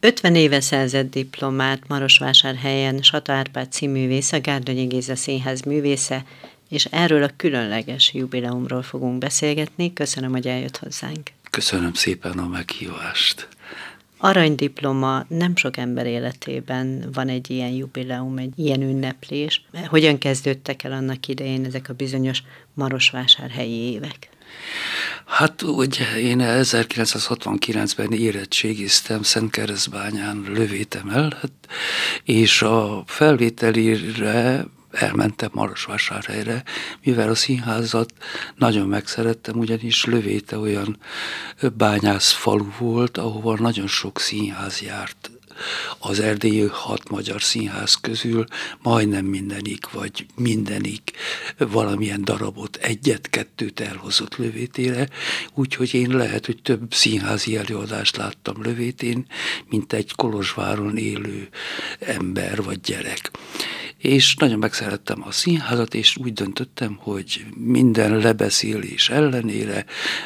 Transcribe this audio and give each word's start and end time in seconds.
50 0.00 0.34
éve 0.34 0.60
szerzett 0.60 1.10
diplomát 1.10 1.88
Marosvásárhelyen 1.88 3.02
Sata 3.02 3.32
Árpád 3.32 3.72
színművésze, 3.72 4.38
Gárdonyi 4.38 4.84
Géza 4.84 5.16
színház 5.16 5.60
művésze, 5.60 6.24
és 6.68 6.84
erről 6.84 7.22
a 7.22 7.30
különleges 7.36 8.14
jubileumról 8.14 8.82
fogunk 8.82 9.18
beszélgetni. 9.18 9.92
Köszönöm, 9.92 10.30
hogy 10.30 10.46
eljött 10.46 10.76
hozzánk. 10.76 11.30
Köszönöm 11.50 11.94
szépen 11.94 12.38
a 12.38 12.48
meghívást. 12.48 13.48
Aranydiploma 14.16 15.24
nem 15.28 15.56
sok 15.56 15.76
ember 15.76 16.06
életében 16.06 17.08
van 17.12 17.28
egy 17.28 17.50
ilyen 17.50 17.70
jubileum, 17.70 18.38
egy 18.38 18.52
ilyen 18.56 18.82
ünneplés. 18.82 19.64
Hogyan 19.86 20.18
kezdődtek 20.18 20.82
el 20.82 20.92
annak 20.92 21.28
idején 21.28 21.64
ezek 21.64 21.88
a 21.88 21.92
bizonyos 21.92 22.42
marosvásárhelyi 22.74 23.92
évek? 23.92 24.28
Hát 25.26 25.62
ugye 25.62 26.18
én 26.18 26.38
1969-ben 26.42 28.12
érettségiztem 28.12 29.22
Szentkeresztbányán 29.22 30.44
lövétem 30.48 31.08
el, 31.08 31.38
hát, 31.40 31.52
és 32.24 32.62
a 32.62 33.02
felvételire 33.06 34.64
elmentem 34.90 35.50
Marosvásárhelyre, 35.52 36.62
mivel 37.04 37.28
a 37.28 37.34
színházat 37.34 38.12
nagyon 38.56 38.88
megszerettem, 38.88 39.58
ugyanis 39.58 40.04
Lövéte 40.04 40.58
olyan 40.58 40.98
bányász 41.76 42.32
falu 42.32 42.66
volt, 42.78 43.18
ahova 43.18 43.56
nagyon 43.58 43.86
sok 43.86 44.20
színház 44.20 44.80
járt 44.80 45.30
az 45.98 46.20
erdélyi 46.20 46.66
hat 46.70 47.08
magyar 47.10 47.42
színház 47.42 47.94
közül 47.94 48.44
majdnem 48.82 49.24
mindenik, 49.24 49.90
vagy 49.90 50.26
mindenik 50.36 51.12
valamilyen 51.58 52.24
darabot, 52.24 52.76
egyet-kettőt 52.76 53.80
elhozott 53.80 54.36
lövétére, 54.36 55.08
úgyhogy 55.54 55.94
én 55.94 56.10
lehet, 56.10 56.46
hogy 56.46 56.62
több 56.62 56.94
színházi 56.94 57.56
előadást 57.56 58.16
láttam 58.16 58.62
lövétén, 58.62 59.26
mint 59.68 59.92
egy 59.92 60.14
Kolozsváron 60.14 60.96
élő 60.96 61.48
ember 61.98 62.62
vagy 62.62 62.80
gyerek 62.80 63.30
és 64.00 64.36
nagyon 64.36 64.58
megszerettem 64.58 65.22
a 65.26 65.32
színházat, 65.32 65.94
és 65.94 66.16
úgy 66.16 66.32
döntöttem, 66.32 66.98
hogy 67.00 67.44
minden 67.54 68.18
lebeszélés 68.18 69.08
ellenére, 69.08 69.84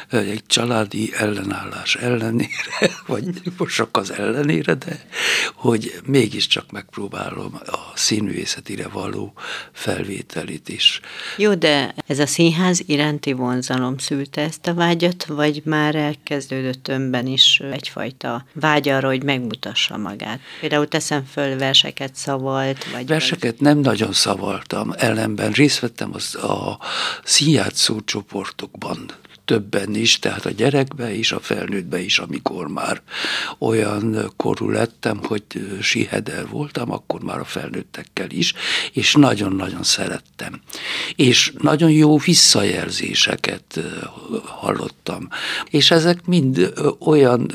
egy 0.09 0.43
családi 0.47 1.11
ellenállás 1.15 1.95
ellenére, 1.95 2.89
vagy 3.07 3.25
csak 3.75 3.97
az 3.97 4.11
ellenére, 4.11 4.73
de 4.73 5.05
hogy 5.55 5.93
mégiscsak 6.05 6.71
megpróbálom 6.71 7.59
a 7.65 7.91
színművészetire 7.95 8.87
való 8.87 9.33
felvételit 9.71 10.69
is. 10.69 10.99
Jó, 11.37 11.53
de 11.53 11.95
ez 12.07 12.19
a 12.19 12.25
színház 12.25 12.83
iránti 12.85 13.33
vonzalom 13.33 13.97
szülte 13.97 14.41
ezt 14.41 14.67
a 14.67 14.73
vágyat, 14.73 15.25
vagy 15.25 15.61
már 15.65 15.95
elkezdődött 15.95 16.87
önben 16.87 17.27
is 17.27 17.61
egyfajta 17.71 18.45
vágy 18.53 18.89
arra, 18.89 19.07
hogy 19.07 19.23
megmutassa 19.23 19.97
magát? 19.97 20.39
Például 20.59 20.87
teszem 20.87 21.25
föl 21.25 21.57
verseket 21.57 22.15
szavalt, 22.15 22.91
vagy... 22.91 23.07
Verseket 23.07 23.63
nem 23.65 23.79
nagyon 23.79 24.13
szavaltam, 24.13 24.93
ellenben 24.97 25.51
részt 25.51 25.79
vettem 25.79 26.09
az 26.13 26.35
a 26.35 26.79
színjátszó 27.23 28.01
csoportokban, 28.01 29.05
többen 29.45 29.95
is, 29.95 30.19
tehát 30.19 30.45
a 30.45 30.49
gyerekbe 30.49 31.13
is, 31.13 31.31
a 31.31 31.39
felnőttbe 31.39 31.99
is, 31.99 32.19
amikor 32.19 32.67
már 32.67 33.01
olyan 33.59 34.31
korú 34.35 34.69
lettem, 34.69 35.19
hogy 35.23 35.43
siheder 35.81 36.47
voltam, 36.49 36.91
akkor 36.91 37.21
már 37.21 37.39
a 37.39 37.43
felnőttekkel 37.43 38.29
is, 38.29 38.53
és 38.91 39.13
nagyon-nagyon 39.13 39.83
szerettem. 39.83 40.61
És 41.15 41.53
nagyon 41.57 41.91
jó 41.91 42.17
visszajelzéseket 42.17 43.79
hallottam. 44.45 45.27
És 45.69 45.91
ezek 45.91 46.25
mind 46.25 46.73
olyan 46.99 47.51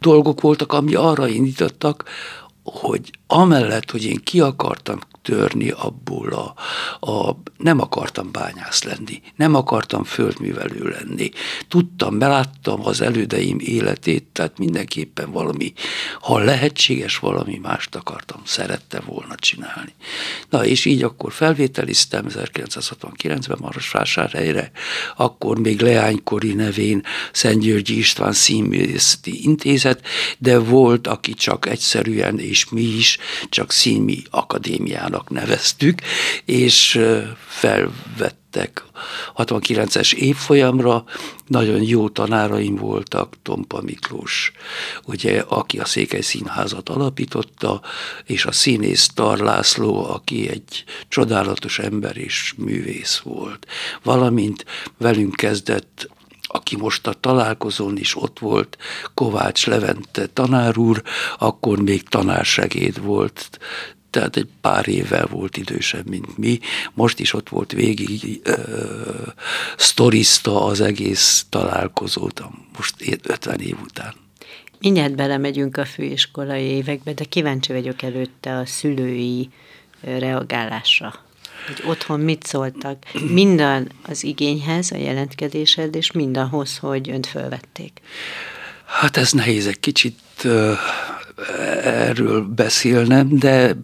dolgok 0.00 0.40
voltak, 0.40 0.72
ami 0.72 0.94
arra 0.94 1.28
indítottak, 1.28 2.04
hogy 2.62 3.10
amellett, 3.26 3.90
hogy 3.90 4.04
én 4.04 4.20
ki 4.24 4.40
akartam 4.40 4.98
törni 5.22 5.70
abból 5.70 6.32
a, 6.32 6.54
a 7.10 7.36
nem 7.56 7.80
akartam 7.80 8.32
bányász 8.32 8.82
lenni, 8.82 9.22
nem 9.36 9.54
akartam 9.54 10.04
földművelő 10.04 10.88
lenni. 10.88 11.30
Tudtam, 11.68 12.18
beláttam 12.18 12.86
az 12.86 13.00
elődeim 13.00 13.58
életét, 13.60 14.24
tehát 14.32 14.58
mindenképpen 14.58 15.30
valami, 15.30 15.72
ha 16.20 16.38
lehetséges, 16.38 17.18
valami 17.18 17.58
mást 17.62 17.94
akartam, 17.94 18.40
szerette 18.44 19.00
volna 19.00 19.34
csinálni. 19.34 19.94
Na 20.48 20.64
és 20.66 20.84
így 20.84 21.02
akkor 21.02 21.32
felvételiztem 21.32 22.26
1969-ben 22.28 23.58
Marosvásárhelyre, 23.60 24.70
akkor 25.16 25.58
még 25.58 25.80
Leánykori 25.80 26.52
nevén 26.54 27.02
Szent 27.32 27.60
Györgyi 27.60 27.98
István 27.98 28.32
Színművészeti 28.32 29.42
Intézet, 29.42 30.06
de 30.38 30.58
volt, 30.58 31.06
aki 31.06 31.34
csak 31.34 31.66
egyszerűen, 31.66 32.38
és 32.38 32.68
mi 32.68 32.82
is 32.82 33.18
csak 33.48 33.72
színmi 33.72 34.22
akadémiának 35.10 35.30
neveztük, 35.30 36.00
és 36.44 37.00
felvettek 37.46 38.84
69-es 39.36 40.12
évfolyamra, 40.12 41.04
nagyon 41.46 41.82
jó 41.82 42.08
tanáraim 42.08 42.76
voltak, 42.76 43.34
Tompa 43.42 43.80
Miklós, 43.82 44.52
ugye, 45.04 45.40
aki 45.40 45.78
a 45.78 45.84
Székely 45.84 46.20
Színházat 46.20 46.88
alapította, 46.88 47.82
és 48.24 48.44
a 48.44 48.52
színész 48.52 49.08
Tar 49.14 49.38
László, 49.38 50.10
aki 50.10 50.48
egy 50.48 50.84
csodálatos 51.08 51.78
ember 51.78 52.16
és 52.16 52.54
művész 52.56 53.18
volt. 53.18 53.66
Valamint 54.02 54.64
velünk 54.98 55.36
kezdett 55.36 56.08
aki 56.52 56.76
most 56.76 57.06
a 57.06 57.12
találkozón 57.12 57.96
is 57.96 58.16
ott 58.16 58.38
volt, 58.38 58.78
Kovács 59.14 59.66
Levente 59.66 60.26
tanár 60.26 60.78
úr, 60.78 61.02
akkor 61.38 61.82
még 61.82 62.08
tanársegéd 62.08 63.02
volt, 63.02 63.58
tehát 64.10 64.36
egy 64.36 64.48
pár 64.60 64.88
évvel 64.88 65.26
volt 65.26 65.56
idősebb, 65.56 66.08
mint 66.08 66.38
mi. 66.38 66.58
Most 66.94 67.18
is 67.18 67.32
ott 67.32 67.48
volt 67.48 67.72
végig 67.72 68.40
ö, 68.42 68.56
sztoriszta 69.76 70.64
az 70.64 70.80
egész 70.80 71.46
találkozót, 71.48 72.42
most 72.76 72.94
50 73.22 73.60
év 73.60 73.76
után. 73.82 74.14
Mindjárt 74.78 75.14
belemegyünk 75.14 75.76
a 75.76 75.84
főiskolai 75.84 76.64
évekbe, 76.64 77.12
de 77.12 77.24
kíváncsi 77.24 77.72
vagyok 77.72 78.02
előtte 78.02 78.56
a 78.56 78.66
szülői 78.66 79.48
reagálásra 80.00 81.28
hogy 81.66 81.82
otthon 81.86 82.20
mit 82.20 82.46
szóltak, 82.46 83.04
minden 83.40 83.90
az 84.02 84.24
igényhez, 84.24 84.90
a 84.90 84.96
jelentkezésed, 84.96 85.94
és 85.94 86.12
mindahhoz, 86.12 86.78
hogy 86.78 87.10
önt 87.10 87.26
fölvették. 87.26 88.00
Hát 88.84 89.16
ez 89.16 89.32
nehéz 89.32 89.66
egy 89.66 89.80
kicsit 89.80 90.18
uh, 90.44 90.78
erről 91.84 92.42
beszélnem, 92.42 93.38
de 93.38 93.76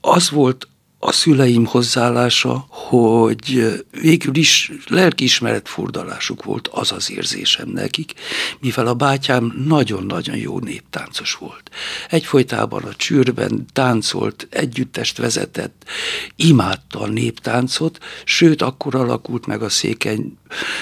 az 0.00 0.30
volt 0.30 0.68
a 1.04 1.12
szüleim 1.12 1.64
hozzáállása, 1.64 2.66
hogy 2.68 3.72
végül 4.00 4.36
is 4.36 4.72
lelkiismeret 4.86 5.68
furdalásuk 5.68 6.44
volt 6.44 6.68
az 6.68 6.92
az 6.92 7.10
érzésem 7.10 7.68
nekik, 7.68 8.12
mivel 8.60 8.86
a 8.86 8.94
bátyám 8.94 9.64
nagyon-nagyon 9.66 10.36
jó 10.36 10.58
néptáncos 10.58 11.34
volt. 11.34 11.70
Egyfolytában 12.08 12.82
a 12.82 12.94
csűrben 12.94 13.66
táncolt, 13.72 14.46
együttest 14.50 15.18
vezetett, 15.18 15.84
imádta 16.36 17.00
a 17.00 17.08
néptáncot, 17.08 17.98
sőt, 18.24 18.62
akkor 18.62 18.94
alakult 18.94 19.46
meg 19.46 19.62
a 19.62 19.68
székeny 19.68 20.36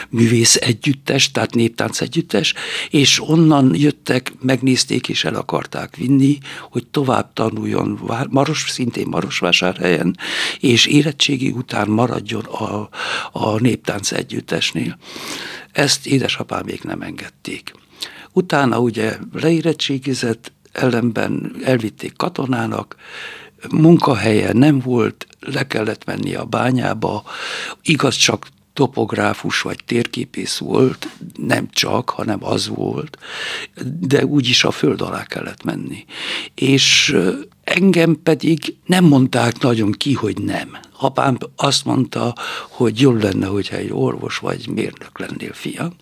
művész 0.08 0.56
együttes, 0.56 1.30
tehát 1.30 1.54
néptánc 1.54 2.00
együttes, 2.00 2.54
és 2.90 3.20
onnan 3.28 3.74
jöttek, 3.74 4.32
megnézték 4.40 5.08
és 5.08 5.24
el 5.24 5.34
akarták 5.34 5.96
vinni, 5.96 6.38
hogy 6.70 6.86
tovább 6.86 7.32
tanuljon 7.32 8.00
Maros, 8.30 8.64
szintén 8.68 9.06
Marosvásárhelyen, 9.06 10.09
és 10.60 10.86
érettségi 10.86 11.50
után 11.50 11.88
maradjon 11.88 12.44
a, 12.44 12.88
a 13.32 13.60
néptánc 13.60 14.12
együttesnél. 14.12 14.98
Ezt 15.72 16.06
édesapám 16.06 16.64
még 16.64 16.80
nem 16.82 17.00
engedték. 17.00 17.72
Utána 18.32 18.78
ugye 18.78 19.16
leérettségizett, 19.32 20.52
ellenben 20.72 21.56
elvitték 21.64 22.16
katonának, 22.16 22.96
munkahelye 23.70 24.52
nem 24.52 24.78
volt, 24.78 25.26
le 25.40 25.66
kellett 25.66 26.04
menni 26.04 26.34
a 26.34 26.44
bányába, 26.44 27.24
igaz 27.82 28.14
csak 28.14 28.46
topográfus 28.72 29.60
vagy 29.60 29.78
térképész 29.86 30.58
volt, 30.58 31.08
nem 31.36 31.68
csak, 31.70 32.10
hanem 32.10 32.44
az 32.44 32.68
volt, 32.68 33.18
de 34.00 34.24
úgyis 34.24 34.64
a 34.64 34.70
föld 34.70 35.00
alá 35.00 35.24
kellett 35.24 35.62
menni. 35.62 36.04
És 36.54 37.16
engem 37.70 38.20
pedig 38.22 38.76
nem 38.86 39.04
mondták 39.04 39.58
nagyon 39.58 39.92
ki, 39.92 40.12
hogy 40.12 40.38
nem. 40.42 40.78
Apám 40.98 41.38
azt 41.56 41.84
mondta, 41.84 42.34
hogy 42.68 43.00
jobb 43.00 43.22
lenne, 43.22 43.46
hogyha 43.46 43.76
egy 43.76 43.92
orvos 43.92 44.38
vagy 44.38 44.68
mérnök 44.68 45.18
lennél, 45.18 45.52
fiam, 45.52 45.94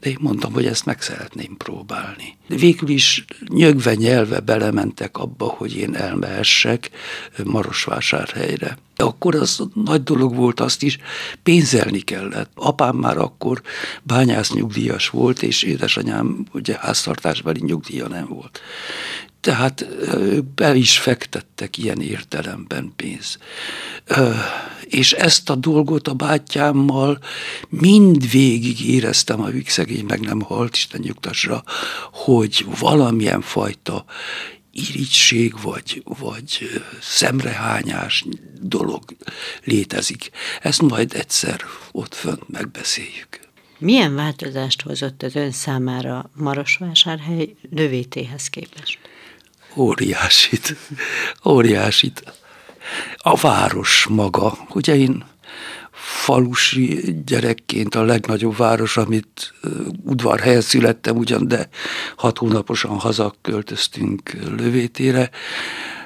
de 0.00 0.08
én 0.08 0.16
mondtam, 0.20 0.52
hogy 0.52 0.66
ezt 0.66 0.84
meg 0.84 1.02
szeretném 1.02 1.56
próbálni. 1.56 2.36
De 2.48 2.56
végül 2.56 2.88
is 2.88 3.24
nyögve 3.48 3.94
nyelve 3.94 4.40
belementek 4.40 5.18
abba, 5.18 5.44
hogy 5.44 5.76
én 5.76 5.94
elmehessek 5.94 6.90
Marosvásárhelyre. 7.44 8.78
De 8.96 9.04
akkor 9.04 9.34
az 9.34 9.62
nagy 9.74 10.02
dolog 10.02 10.34
volt, 10.34 10.60
azt 10.60 10.82
is 10.82 10.98
pénzelni 11.42 12.00
kellett. 12.00 12.50
Apám 12.54 12.96
már 12.96 13.18
akkor 13.18 13.62
bányász 14.02 14.52
nyugdíjas 14.52 15.08
volt, 15.08 15.42
és 15.42 15.62
édesanyám 15.62 16.46
ugye 16.52 16.76
háztartásbeli 16.80 17.60
nyugdíja 17.64 18.08
nem 18.08 18.26
volt. 18.28 18.60
Tehát 19.46 19.86
be 20.54 20.74
is 20.74 20.98
fektettek 20.98 21.78
ilyen 21.78 22.00
értelemben 22.00 22.92
pénz. 22.96 23.38
És 24.84 25.12
ezt 25.12 25.50
a 25.50 25.54
dolgot 25.54 26.08
a 26.08 26.14
bátyámmal 26.14 27.18
mind 27.68 28.30
végig 28.30 28.88
éreztem, 28.88 29.40
amíg 29.40 29.68
szegény 29.68 30.04
meg 30.04 30.20
nem 30.20 30.40
halt, 30.40 30.74
Isten 30.76 31.00
nyugtasra, 31.04 31.62
hogy 32.12 32.66
valamilyen 32.78 33.40
fajta 33.40 34.04
irigység 34.72 35.60
vagy, 35.62 36.02
vagy 36.04 36.70
szemrehányás 37.00 38.24
dolog 38.60 39.02
létezik. 39.64 40.30
Ezt 40.60 40.82
majd 40.82 41.14
egyszer 41.14 41.60
ott 41.92 42.14
fönt 42.14 42.48
megbeszéljük. 42.48 43.40
Milyen 43.78 44.14
változást 44.14 44.82
hozott 44.82 45.22
az 45.22 45.34
ön 45.34 45.52
számára 45.52 46.30
Marosvásárhely 46.34 47.54
lövétéhez 47.70 48.48
képest? 48.48 48.98
Óriásit. 49.76 50.76
Óriásit. 51.44 52.34
A 53.16 53.36
város 53.36 54.06
maga. 54.10 54.58
Ugye 54.74 54.96
én 54.96 55.24
falusi 55.92 57.16
gyerekként 57.26 57.94
a 57.94 58.02
legnagyobb 58.02 58.56
város, 58.56 58.96
amit 58.96 59.54
udvarhelyen 60.04 60.60
születtem 60.60 61.16
ugyan, 61.16 61.48
de 61.48 61.68
hat 62.16 62.38
hónaposan 62.38 62.98
hazaköltöztünk 62.98 64.32
lövétére. 64.56 65.30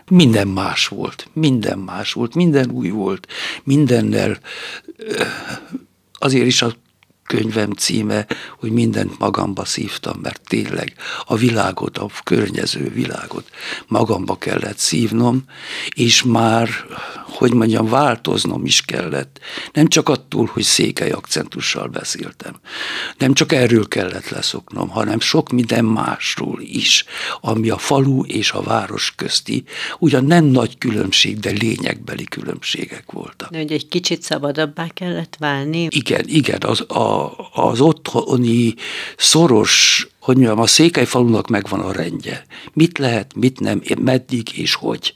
Minden 0.09 0.49
más 0.49 0.87
volt, 0.87 1.29
minden 1.33 1.79
más 1.79 2.13
volt, 2.13 2.35
minden 2.35 2.71
új 2.71 2.89
volt, 2.89 3.27
mindennel 3.65 4.39
azért 6.13 6.47
is 6.47 6.63
a 6.63 6.75
könyvem 7.31 7.71
címe, 7.71 8.27
hogy 8.59 8.71
mindent 8.71 9.19
magamba 9.19 9.65
szívtam, 9.65 10.19
mert 10.23 10.41
tényleg 10.49 10.95
a 11.25 11.37
világot, 11.37 11.99
a 11.99 12.11
környező 12.25 12.91
világot 12.95 13.51
magamba 13.87 14.37
kellett 14.37 14.79
szívnom, 14.79 15.45
és 15.95 16.23
már, 16.23 16.69
hogy 17.25 17.55
mondjam, 17.55 17.89
változnom 17.89 18.65
is 18.65 18.81
kellett. 18.81 19.41
Nem 19.73 19.87
csak 19.87 20.09
attól, 20.09 20.51
hogy 20.53 20.63
székely 20.63 21.11
akcentussal 21.11 21.87
beszéltem, 21.89 22.55
nem 23.19 23.35
csak 23.35 23.53
erről 23.53 23.89
kellett 23.89 24.29
leszoknom, 24.29 24.89
hanem 24.89 25.21
sok 25.21 25.51
minden 25.51 25.85
másról 25.85 26.61
is, 26.61 27.05
ami 27.41 27.69
a 27.69 27.79
falu 27.79 28.25
és 28.25 28.53
a 28.53 28.63
város 28.63 29.13
közti, 29.17 29.65
ugyan 29.99 30.25
nem 30.25 30.45
nagy 30.45 30.79
különbség, 30.79 31.39
de 31.39 31.51
lényegbeli 31.51 32.25
különbségek 32.25 33.13
voltak. 33.13 33.51
De 33.51 33.59
hogy 33.59 33.73
egy 33.73 33.89
kicsit 33.89 34.23
szabadabbá 34.23 34.87
kellett 34.95 35.37
válni? 35.39 35.87
Igen, 35.91 36.25
igen, 36.27 36.63
az, 36.63 36.81
a, 36.81 37.20
az 37.53 37.81
otthoni 37.81 38.75
szoros, 39.17 40.07
hogy 40.21 40.37
mondjam, 40.37 40.59
a 40.59 40.67
székelyfalunak 40.67 41.49
megvan 41.49 41.81
a 41.81 41.93
rendje. 41.93 42.45
Mit 42.73 42.99
lehet, 42.99 43.35
mit 43.35 43.61
nem, 43.61 43.83
meddig 44.01 44.59
és 44.59 44.75
hogy. 44.75 45.15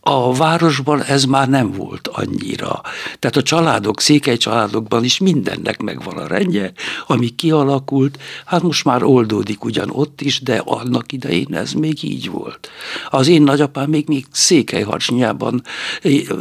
A 0.00 0.34
városban 0.34 1.02
ez 1.02 1.24
már 1.24 1.48
nem 1.48 1.72
volt 1.72 2.08
annyira. 2.08 2.80
Tehát 3.18 3.36
a 3.36 3.42
családok, 3.42 4.00
székely 4.00 4.36
családokban 4.36 5.04
is 5.04 5.18
mindennek 5.18 5.80
megvan 5.80 6.16
a 6.16 6.26
rendje, 6.26 6.72
ami 7.06 7.28
kialakult, 7.28 8.18
hát 8.44 8.62
most 8.62 8.84
már 8.84 9.02
oldódik 9.02 9.64
ugyan 9.64 9.90
ott 9.90 10.20
is, 10.20 10.40
de 10.40 10.62
annak 10.64 11.12
idején 11.12 11.54
ez 11.54 11.72
még 11.72 12.02
így 12.02 12.30
volt. 12.30 12.70
Az 13.10 13.28
én 13.28 13.42
nagyapám 13.42 13.90
még, 13.90 14.08
még 14.08 14.26
székelyharcsnyában 14.30 15.62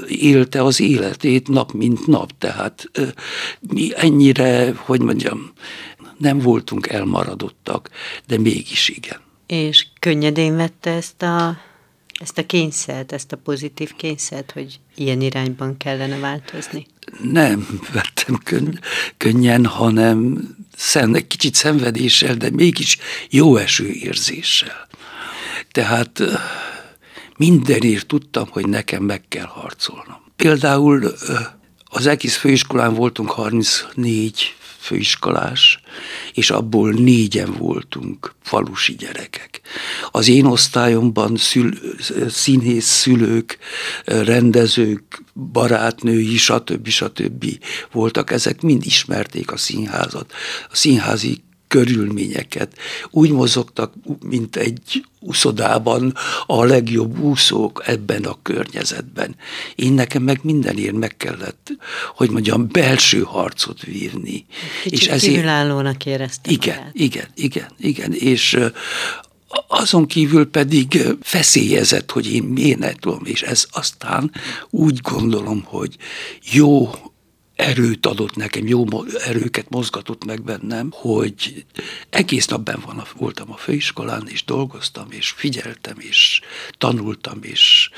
élte 0.07 0.63
az 0.63 0.79
életét 0.79 1.47
nap 1.47 1.71
mint 1.71 2.07
nap, 2.07 2.31
tehát 2.37 2.91
mi 3.59 3.89
ennyire, 3.95 4.73
hogy 4.75 5.01
mondjam, 5.01 5.51
nem 6.17 6.39
voltunk 6.39 6.87
elmaradottak, 6.87 7.89
de 8.27 8.37
mégis 8.37 8.89
igen. 8.89 9.19
És 9.47 9.87
könnyedén 9.99 10.55
vette 10.55 10.91
ezt 10.91 11.21
a 11.21 11.57
ezt 12.19 12.37
a 12.37 12.45
kényszert, 12.45 13.11
ezt 13.11 13.31
a 13.31 13.37
pozitív 13.37 13.95
kényszert, 13.95 14.51
hogy 14.51 14.79
ilyen 14.95 15.21
irányban 15.21 15.77
kellene 15.77 16.17
változni? 16.17 16.85
Nem 17.21 17.79
vettem 17.93 18.37
könny- 18.43 18.79
könnyen, 19.17 19.65
hanem 19.65 20.47
egy 20.93 21.27
kicsit 21.27 21.55
szenvedéssel, 21.55 22.35
de 22.35 22.49
mégis 22.49 22.97
jó 23.29 23.55
eső 23.55 23.89
érzéssel. 23.89 24.87
Tehát 25.71 26.21
mindenért 27.37 28.07
tudtam, 28.07 28.47
hogy 28.49 28.67
nekem 28.67 29.03
meg 29.03 29.23
kell 29.27 29.45
harcolnom. 29.45 30.21
Például 30.35 31.13
az 31.85 32.05
egész 32.05 32.35
főiskolán 32.35 32.93
voltunk 32.93 33.29
34 33.29 34.55
főiskolás, 34.87 35.79
és 36.33 36.49
abból 36.49 36.91
négyen 36.91 37.53
voltunk 37.53 38.35
falusi 38.43 38.95
gyerekek. 38.95 39.61
Az 40.11 40.27
én 40.27 40.45
osztályomban 40.45 41.35
szül, 41.35 41.71
színész 42.29 42.85
szülők, 42.85 43.57
rendezők, 44.05 45.23
barátnői, 45.33 46.37
stb. 46.37 46.87
stb. 46.87 47.45
voltak, 47.91 48.31
ezek 48.31 48.61
mind 48.61 48.85
ismerték 48.85 49.51
a 49.51 49.57
színházat. 49.57 50.33
A 50.69 50.75
színházi 50.75 51.43
körülményeket. 51.67 52.77
Úgy 53.09 53.31
mozogtak, 53.31 53.93
mint 54.25 54.55
egy 54.55 55.05
úszodában 55.19 56.13
a 56.45 56.63
legjobb 56.63 57.19
úszók 57.19 57.83
ebben 57.85 58.23
a 58.23 58.37
környezetben. 58.41 59.35
Én 59.75 59.93
nekem 59.93 60.23
meg 60.23 60.39
mindenért 60.43 60.95
meg 60.95 61.17
kellett, 61.17 61.71
hogy 62.15 62.29
mondjam, 62.29 62.67
belső 62.67 63.21
harcot 63.21 63.81
vívni. 63.81 64.45
Kicsit 64.83 64.99
és 64.99 65.07
ezért, 65.07 65.33
kívülállónak 65.33 66.05
éreztem. 66.05 66.53
Igen, 66.53 66.77
magát. 66.77 66.95
igen, 66.95 67.27
igen, 67.35 67.71
igen. 67.77 68.13
És 68.13 68.57
azon 69.67 70.05
kívül 70.05 70.49
pedig 70.49 71.01
feszélyezett, 71.21 72.11
hogy 72.11 72.33
én 72.33 72.43
miért 72.43 72.79
ne 72.79 72.93
tudom, 72.93 73.21
és 73.23 73.41
ez 73.41 73.65
aztán 73.71 74.31
úgy 74.69 74.99
gondolom, 75.01 75.63
hogy 75.65 75.95
jó 76.51 76.89
erőt 77.57 78.05
adott 78.05 78.35
nekem, 78.35 78.67
jó 78.67 78.85
erőket 79.25 79.69
mozgatott 79.69 80.25
meg 80.25 80.43
bennem, 80.43 80.89
hogy 80.91 81.65
egész 82.09 82.47
nap 82.47 82.63
ben 82.63 82.79
van, 82.85 83.03
voltam 83.17 83.51
a 83.51 83.55
főiskolán, 83.55 84.27
és 84.27 84.43
dolgoztam, 84.45 85.07
és 85.11 85.29
figyeltem, 85.29 85.95
és 85.99 86.41
tanultam, 86.77 87.39
és 87.41 87.89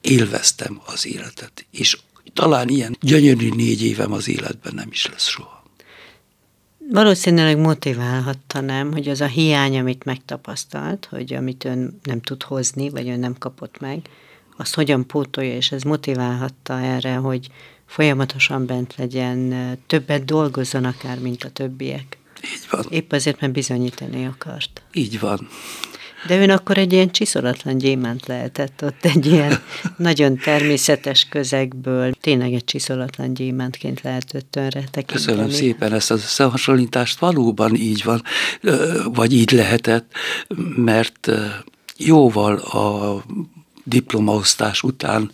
élveztem 0.00 0.80
az 0.84 1.06
életet. 1.06 1.66
És 1.70 1.98
talán 2.32 2.68
ilyen 2.68 2.96
gyönyörű 3.00 3.48
négy 3.48 3.82
évem 3.82 4.12
az 4.12 4.28
életben 4.28 4.74
nem 4.74 4.88
is 4.90 5.06
lesz 5.06 5.28
soha. 5.28 5.64
Valószínűleg 6.92 7.58
motiválhatta 7.58 8.60
nem, 8.60 8.92
hogy 8.92 9.08
az 9.08 9.20
a 9.20 9.26
hiány, 9.26 9.78
amit 9.78 10.04
megtapasztalt, 10.04 11.06
hogy 11.10 11.34
amit 11.34 11.64
ön 11.64 12.00
nem 12.02 12.20
tud 12.20 12.42
hozni, 12.42 12.90
vagy 12.90 13.08
ön 13.08 13.18
nem 13.18 13.38
kapott 13.38 13.78
meg, 13.78 14.00
azt 14.56 14.74
hogyan 14.74 15.06
pótolja, 15.06 15.54
és 15.54 15.72
ez 15.72 15.82
motiválhatta 15.82 16.80
erre, 16.80 17.14
hogy 17.14 17.48
folyamatosan 17.90 18.66
bent 18.66 18.94
legyen, 18.96 19.54
többet 19.86 20.24
dolgozzon 20.24 20.84
akár, 20.84 21.18
mint 21.18 21.44
a 21.44 21.48
többiek. 21.48 22.18
Így 22.44 22.66
van. 22.70 22.86
Épp 22.90 23.12
azért, 23.12 23.40
mert 23.40 23.52
bizonyítani 23.52 24.26
akart. 24.26 24.82
Így 24.92 25.20
van. 25.20 25.48
De 26.26 26.40
ön 26.40 26.50
akkor 26.50 26.78
egy 26.78 26.92
ilyen 26.92 27.10
csiszolatlan 27.10 27.78
gyémánt 27.78 28.26
lehetett 28.26 28.82
ott, 28.84 29.04
egy 29.04 29.26
ilyen 29.26 29.62
nagyon 29.96 30.36
természetes 30.36 31.26
közegből. 31.30 32.12
Tényleg 32.12 32.52
egy 32.52 32.64
csiszolatlan 32.64 33.34
gyémántként 33.34 34.00
lehetett 34.00 34.56
önre 34.56 34.84
tekinteni. 34.90 35.06
Köszönöm 35.06 35.50
szépen 35.50 35.92
ezt 35.92 36.10
az 36.10 36.22
összehasonlítást. 36.22 37.18
Valóban 37.18 37.74
így 37.74 38.04
van, 38.04 38.22
vagy 39.04 39.32
így 39.32 39.50
lehetett, 39.50 40.12
mert 40.76 41.30
jóval 41.96 42.56
a 42.56 43.24
diplomaosztás 43.84 44.82
után 44.82 45.32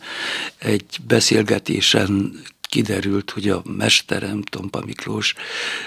egy 0.58 0.98
beszélgetésen 1.06 2.42
kiderült, 2.68 3.30
hogy 3.30 3.48
a 3.48 3.62
mesterem, 3.64 4.42
Tompa 4.42 4.82
Miklós 4.84 5.34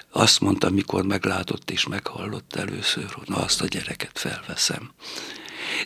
azt 0.10 0.40
mondta, 0.40 0.70
mikor 0.70 1.04
meglátott 1.04 1.72
és 1.72 1.88
meghallott 1.88 2.56
először, 2.56 3.12
hogy 3.12 3.28
na 3.28 3.36
azt 3.36 3.62
a 3.62 3.68
gyereket 3.68 4.20
felveszem. 4.20 4.92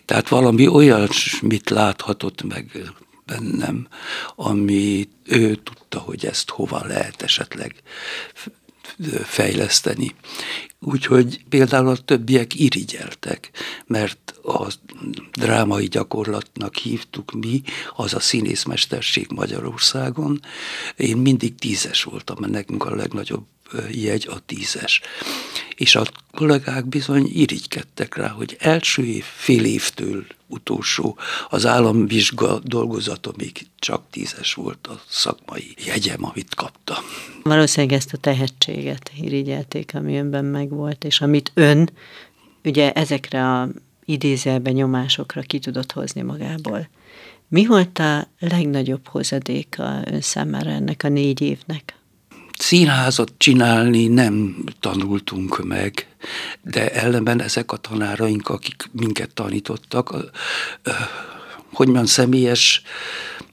Tehát 0.06 0.28
valami 0.28 0.68
olyasmit 0.68 1.70
láthatott 1.70 2.44
meg 2.44 2.94
bennem, 3.26 3.88
ami 4.36 5.10
ő 5.24 5.56
tudta, 5.56 6.00
hogy 6.00 6.26
ezt 6.26 6.50
hova 6.50 6.86
lehet 6.86 7.22
esetleg 7.22 7.76
fejleszteni. 9.24 10.16
Úgyhogy 10.80 11.44
például 11.50 11.88
a 11.88 11.98
többiek 11.98 12.60
irigyeltek, 12.60 13.50
mert 13.86 14.34
a 14.44 14.68
drámai 15.32 15.88
gyakorlatnak 15.88 16.76
hívtuk 16.76 17.32
mi, 17.32 17.62
az 17.96 18.14
a 18.14 18.20
színészmesterség 18.20 19.28
Magyarországon. 19.30 20.40
Én 20.96 21.18
mindig 21.18 21.56
tízes 21.56 22.04
voltam, 22.04 22.38
mert 22.40 22.52
nekünk 22.52 22.86
a 22.86 22.96
legnagyobb 22.96 23.46
jegy 23.92 24.28
a 24.30 24.40
tízes. 24.46 25.02
És 25.76 25.96
a 25.96 26.04
kollégák 26.32 26.86
bizony 26.86 27.30
irigykedtek 27.34 28.16
rá, 28.16 28.28
hogy 28.28 28.58
első 28.60 29.06
év, 29.06 29.24
fél 29.24 29.66
évtől 29.66 30.26
utolsó, 30.48 31.18
az 31.50 31.66
államvizsga 31.66 32.60
dolgozatomig 32.64 33.68
csak 33.80 34.04
tízes 34.12 34.54
volt 34.54 34.88
a 34.88 35.02
szakmai 35.08 35.74
jegyem, 35.86 36.26
amit 36.26 36.56
kaptam. 36.56 37.04
Valószínűleg 37.44 37.96
ezt 37.98 38.14
a 38.14 38.18
tehetséget 38.18 39.12
irigyelték, 39.22 39.96
ami 39.96 40.18
önben 40.18 40.46
megvolt, 40.46 41.04
és 41.04 41.22
amit 41.22 41.52
ön 41.54 41.90
ugye 42.64 42.92
ezekre 42.92 43.52
a 43.52 43.70
idézelben 44.06 44.74
nyomásokra 44.74 45.42
ki 45.42 45.60
tudott 45.60 45.92
hozni 45.92 46.22
magából. 46.22 46.88
Mi 47.48 47.66
volt 47.66 48.00
a 48.00 48.28
legnagyobb 48.40 49.08
hozadéka 49.08 50.02
ön 50.06 50.22
számára 50.22 50.70
ennek 50.70 51.04
a 51.04 51.10
négy 51.10 51.42
évnek? 51.42 51.96
Színházat 52.64 53.34
csinálni 53.38 54.08
nem 54.08 54.64
tanultunk 54.80 55.64
meg, 55.64 56.08
de 56.62 56.92
ellenben 56.92 57.42
ezek 57.42 57.72
a 57.72 57.78
tanáraink, 57.78 58.50
akik 58.50 58.90
minket 58.92 59.34
tanítottak, 59.34 60.10
hogy 61.74 61.86
mondjam, 61.88 62.06
személyes 62.06 62.82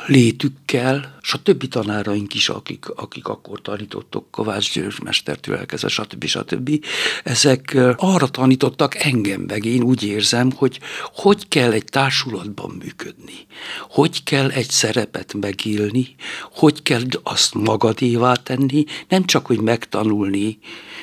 létükkel, 0.07 1.19
és 1.23 1.33
a 1.33 1.43
többi 1.43 1.69
tanáraink 1.69 2.35
is, 2.35 2.49
akik, 2.49 2.89
akik 2.89 3.29
akkor 3.29 3.61
tanítottok, 3.61 4.31
Kovács 4.31 4.73
György 4.73 5.03
mestertől 5.03 5.57
elkezdve, 5.57 5.89
stb. 5.89 6.25
stb. 6.25 6.85
Ezek 7.25 7.79
arra 7.97 8.29
tanítottak 8.29 8.95
engem 8.95 9.41
meg, 9.41 9.65
én 9.65 9.83
úgy 9.83 10.03
érzem, 10.03 10.53
hogy 10.53 10.81
hogy 11.15 11.49
kell 11.49 11.73
egy 11.73 11.85
társulatban 11.85 12.71
működni, 12.71 13.47
hogy 13.89 14.23
kell 14.23 14.51
egy 14.51 14.71
szerepet 14.71 15.35
megélni, 15.41 16.15
hogy 16.53 16.83
kell 16.83 17.03
azt 17.23 17.55
magadévá 17.55 18.35
tenni, 18.35 18.85
nem 19.09 19.25
csak, 19.25 19.47
hogy 19.47 19.61
megtanulni, 19.61 20.59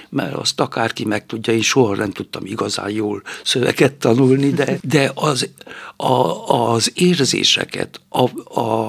mert 0.09 0.33
azt 0.33 0.59
akárki 0.59 1.05
meg 1.05 1.25
tudja, 1.25 1.53
én 1.53 1.61
soha 1.61 1.95
nem 1.95 2.11
tudtam 2.11 2.45
igazán 2.45 2.89
jól 2.89 3.21
szöveget 3.43 3.93
tanulni, 3.93 4.49
de, 4.49 4.79
de 4.81 5.11
az, 5.15 5.49
a, 5.95 6.13
az 6.73 6.91
érzéseket, 6.95 8.01
a, 8.09 8.59
a, 8.59 8.86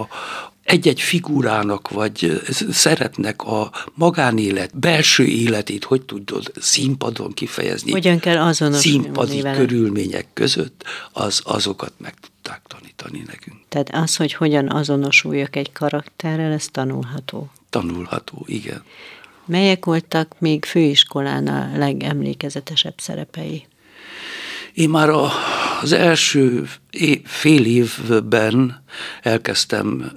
egy-egy 0.69 1.01
figurának, 1.01 1.91
vagy 1.91 2.41
szeretnek 2.71 3.43
a 3.43 3.71
magánélet, 3.95 4.79
belső 4.79 5.25
életét, 5.25 5.85
hogy 5.85 6.03
tudod 6.03 6.53
színpadon 6.61 7.33
kifejezni. 7.33 7.91
Hogyan 7.91 8.19
kell 8.19 8.39
azonosulni 8.39 9.03
Színpadi 9.03 9.41
vele. 9.41 9.57
körülmények 9.57 10.27
között, 10.33 10.85
az, 11.13 11.41
azokat 11.45 11.93
meg 11.97 12.15
tudták 12.21 12.61
tanítani 12.67 13.23
nekünk. 13.27 13.57
Tehát 13.69 13.91
az, 13.93 14.17
hogy 14.17 14.33
hogyan 14.33 14.71
azonosuljak 14.71 15.57
egy 15.57 15.73
karakterrel, 15.73 16.53
ez 16.53 16.67
tanulható. 16.67 17.51
Tanulható, 17.71 18.45
igen. 18.47 18.83
Melyek 19.45 19.85
voltak 19.85 20.35
még 20.39 20.65
főiskolán 20.65 21.47
a 21.47 21.79
legemlékezetesebb 21.79 22.95
szerepei? 22.97 23.67
Én 24.79 24.91
már 24.91 25.09
a, 25.09 25.31
az 25.81 25.93
első 25.93 26.69
fél 27.25 27.65
évben 27.65 28.85
elkezdtem 29.23 30.13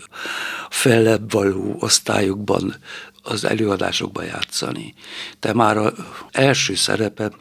fellebb 0.69 1.31
való 1.31 1.75
osztályokban 1.79 2.75
az 3.23 3.45
előadásokba 3.45 4.23
játszani. 4.23 4.93
De 5.39 5.53
már 5.53 5.77
az 5.77 5.93
első 6.31 6.75
szerepe, 6.75 7.31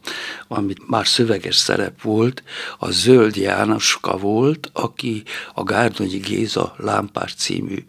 amit 0.48 0.88
már 0.88 1.06
szöveges 1.06 1.56
szerep 1.56 2.02
volt, 2.02 2.42
a 2.78 2.90
Zöld 2.90 3.36
Jánoska 3.36 4.16
volt, 4.16 4.70
aki 4.72 5.22
a 5.54 5.62
Gárdonyi 5.62 6.18
Géza 6.18 6.74
Lámpás 6.76 7.34
című 7.34 7.84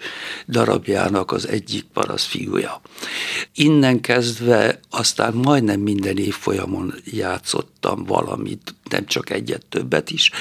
darabjának 0.48 1.32
az 1.32 1.48
egyik 1.48 1.86
parasz 1.94 2.26
fiúja. 2.26 2.82
Innen 3.54 4.02
kezdve 4.02 4.80
aztán 4.90 5.34
majdnem 5.34 5.80
minden 5.80 6.18
évfolyamon 6.18 6.94
játszottam 7.82 8.06
valamit, 8.06 8.76
nem 8.90 9.06
csak 9.06 9.30
egyet, 9.30 9.66
többet 9.66 10.10
is. 10.10 10.32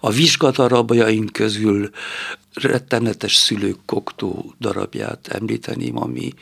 A 0.00 0.10
vizsgadarabjaink 0.10 1.32
közül 1.32 1.90
rettenetes 2.54 3.34
szülők 3.34 3.78
koktó 3.86 4.54
darabját 4.60 5.28
említeném, 5.28 5.96
ami 5.96 6.32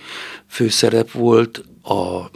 főszerep 0.47 1.11
volt 1.11 1.65
a 1.83 2.31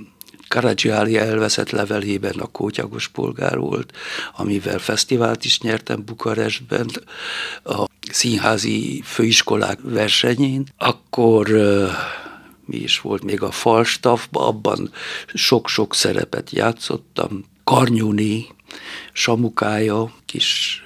Karadzsiáli 0.48 1.16
elveszett 1.16 1.70
levelében 1.70 2.38
a 2.38 2.46
kótyagos 2.46 3.08
polgár 3.08 3.58
volt, 3.58 3.92
amivel 4.36 4.78
fesztivált 4.78 5.44
is 5.44 5.60
nyertem 5.60 6.04
Bukarestben, 6.04 6.88
a 7.64 7.84
színházi 8.10 9.02
főiskolák 9.04 9.78
versenyén. 9.82 10.66
Akkor 10.76 11.48
mi 12.66 12.76
is 12.76 13.00
volt 13.00 13.24
még 13.24 13.42
a 13.42 13.50
Falstaff, 13.50 14.26
abban 14.32 14.90
sok-sok 15.34 15.94
szerepet 15.94 16.50
játszottam. 16.50 17.44
Karnyúni, 17.64 18.46
Samukája, 19.12 20.12
kis 20.26 20.82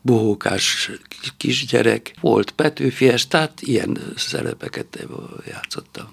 bohókás 0.00 0.90
kisgyerek, 1.36 2.14
volt 2.20 2.50
Petőfies, 2.50 3.26
tehát 3.26 3.60
ilyen 3.60 3.98
szerepeket 4.16 5.06
játszottam. 5.46 6.12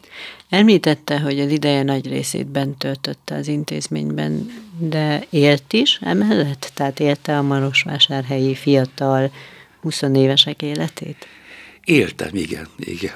Említette, 0.50 1.20
hogy 1.20 1.40
az 1.40 1.52
ideje 1.52 1.84
nagy 1.84 2.08
részét 2.08 2.48
bent 2.48 2.78
töltötte 2.78 3.36
az 3.36 3.48
intézményben, 3.48 4.52
de 4.80 5.24
élt 5.30 5.74
is 5.74 6.00
emellett? 6.02 6.72
Tehát 6.74 7.00
élte 7.00 7.38
a 7.38 7.42
Marosvásárhelyi 7.42 8.56
fiatal 8.56 9.32
20 9.82 10.02
évesek 10.02 10.62
életét? 10.62 11.28
Éltem, 11.84 12.30
igen, 12.36 12.68
igen. 12.78 13.16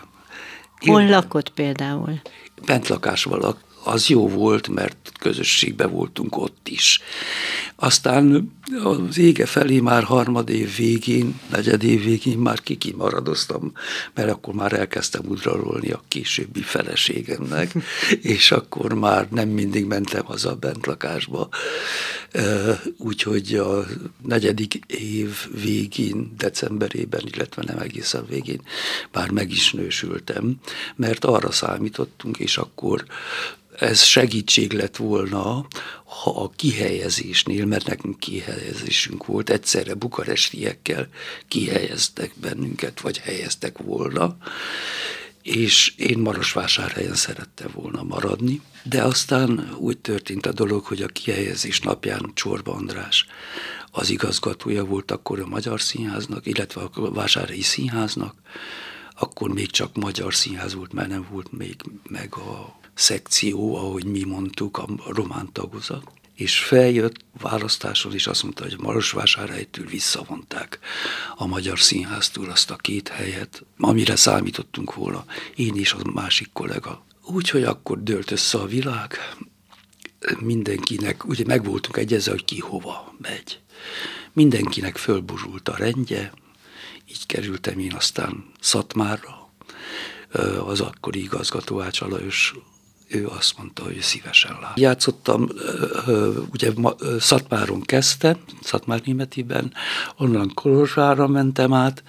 Hol 0.80 1.06
lakott 1.06 1.50
például? 1.50 2.22
Bentlakásban 2.66 3.40
az 3.84 4.08
jó 4.08 4.28
volt, 4.28 4.68
mert 4.68 5.12
közösségben 5.20 5.92
voltunk 5.92 6.38
ott 6.38 6.68
is. 6.68 7.02
Aztán 7.76 8.52
az 8.84 9.18
ége 9.18 9.46
felé 9.46 9.80
már 9.80 10.04
harmad 10.04 10.50
év 10.50 10.76
végén, 10.76 11.40
negyed 11.52 11.84
év 11.84 12.04
végén 12.04 12.38
már 12.38 12.60
kikimaradoztam, 12.62 13.72
mert 14.14 14.30
akkor 14.30 14.54
már 14.54 14.74
elkezdtem 14.74 15.22
udralolni 15.28 15.92
a 15.92 16.04
későbbi 16.08 16.62
feleségemnek, 16.62 17.72
és 18.36 18.52
akkor 18.52 18.94
már 18.94 19.28
nem 19.32 19.50
mindig 19.50 19.86
mentem 19.86 20.26
haza 20.26 20.56
bent 20.56 20.86
lakásba. 20.86 21.50
Úgyhogy 22.98 23.56
a 23.56 23.86
negyedik 24.28 24.80
év 24.88 25.36
végén, 25.64 26.34
decemberében, 26.38 27.22
illetve 27.34 27.64
nem 27.66 27.78
egészen 27.78 28.26
végén 28.30 28.62
már 29.12 29.30
meg 29.30 29.52
is 29.52 29.72
nősültem, 29.72 30.56
mert 30.96 31.26
arra 31.26 31.52
számítottunk, 31.52 32.38
és 32.38 32.58
akkor 32.58 33.06
ez 33.80 34.04
segítség 34.04 34.72
lett 34.72 34.96
volna, 34.96 35.68
ha 36.04 36.44
a 36.44 36.50
kihelyezésnél, 36.56 37.66
mert 37.66 37.88
nekünk 37.88 38.20
kihelyezésünk 38.20 39.26
volt, 39.26 39.50
egyszerre 39.50 39.94
bukarestiekkel 39.94 41.08
kihelyeztek 41.48 42.32
bennünket, 42.42 43.02
vagy 43.02 43.18
helyeztek 43.18 43.78
volna, 43.78 44.38
és 45.42 45.94
én 45.98 46.18
Marosvásárhelyen 46.18 47.16
szerettem 47.16 47.72
volna 47.74 48.04
maradni, 48.04 48.62
de 48.84 49.04
aztán 49.04 49.76
úgy 49.78 49.98
történt 49.98 50.46
a 50.46 50.52
dolog, 50.52 50.84
hogy 50.86 51.02
a 51.02 51.08
kihelyezés 51.08 51.80
napján 51.80 52.32
Csorba 52.34 52.74
András 52.74 53.26
az 53.92 54.10
igazgatója 54.10 54.86
volt 54.86 55.12
akkor 55.12 55.40
a 55.40 55.48
Magyar 55.48 55.82
Színháznak, 55.82 56.46
illetve 56.46 56.82
a 56.82 57.12
Vásárhelyi 57.12 57.62
Színháznak, 57.62 58.36
akkor 59.20 59.54
még 59.54 59.70
csak 59.70 59.96
Magyar 59.96 60.34
Színház 60.34 60.74
volt, 60.74 60.94
mert 60.94 61.10
nem 61.10 61.28
volt 61.32 61.52
még 61.52 61.76
meg 62.10 62.36
a 62.36 62.79
szekció, 63.00 63.76
ahogy 63.76 64.06
mi 64.06 64.24
mondtuk, 64.24 64.78
a 64.78 64.88
román 65.08 65.50
tagozat, 65.52 66.12
és 66.36 66.60
feljött 66.60 67.16
választáson, 67.42 68.14
és 68.14 68.28
azt 68.28 68.44
mondta, 68.44 68.64
hogy 68.64 68.80
Marosvásárhelytől 68.80 69.86
visszavonták 69.86 70.80
a 71.36 71.46
Magyar 71.46 71.80
Színháztól 71.80 72.50
azt 72.50 72.72
a 72.72 72.76
két 72.76 73.08
helyet, 73.08 73.66
amire 73.78 74.16
számítottunk 74.16 74.94
volna, 74.94 75.26
én 75.56 75.76
és 75.76 75.94
a 75.94 76.12
másik 76.14 76.50
kollega. 76.54 77.06
Úgyhogy 77.26 77.64
akkor 77.64 78.04
dőlt 78.04 78.32
össze 78.32 78.58
a 78.58 78.66
világ, 78.66 79.36
mindenkinek, 80.40 81.28
ugye 81.28 81.44
meg 81.48 81.64
voltunk 81.64 81.98
egyezve, 81.98 82.32
hogy 82.32 82.46
ki 82.46 82.60
hova 82.60 83.16
megy. 83.18 83.60
Mindenkinek 84.34 84.98
fölborult 84.98 85.70
a 85.70 85.76
rendje, 85.76 86.34
így 87.10 87.26
kerültem 87.26 87.80
én 87.80 87.94
aztán 87.94 88.46
Szatmárra, 88.60 89.52
az 90.66 90.82
akkori 90.82 91.22
igazgató 91.22 91.82
Ács 91.82 92.02
Alajos 92.02 92.54
ő 93.10 93.28
azt 93.28 93.58
mondta, 93.58 93.84
hogy 93.84 94.00
szívesen 94.00 94.58
lát. 94.62 94.80
Játszottam, 94.80 95.50
ugye 96.52 96.72
Szatmáron 97.20 97.82
kezdtem, 97.82 98.38
Szatmár 98.62 99.02
Németiben, 99.06 99.74
onnan 100.18 100.52
Kolozsvára 100.54 101.28
mentem 101.28 101.74
át, 101.74 102.04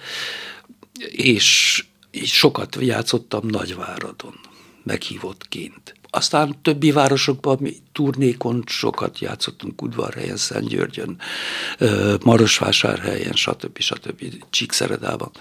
és 1.11 1.83
sokat 2.23 2.77
játszottam 2.79 3.47
Nagyváradon, 3.47 4.39
meghívottként. 4.83 5.95
Aztán 6.09 6.61
többi 6.61 6.91
városokban, 6.91 7.57
mi 7.59 7.75
turnékon 7.91 8.63
sokat 8.67 9.19
játszottunk, 9.19 9.81
Udvarhelyen, 9.81 10.37
Szentgyörgyön, 10.37 11.17
Marosvásárhelyen, 12.23 13.33
stb. 13.33 13.79
stb. 13.79 14.23
Csíkszeredában. 14.49 15.31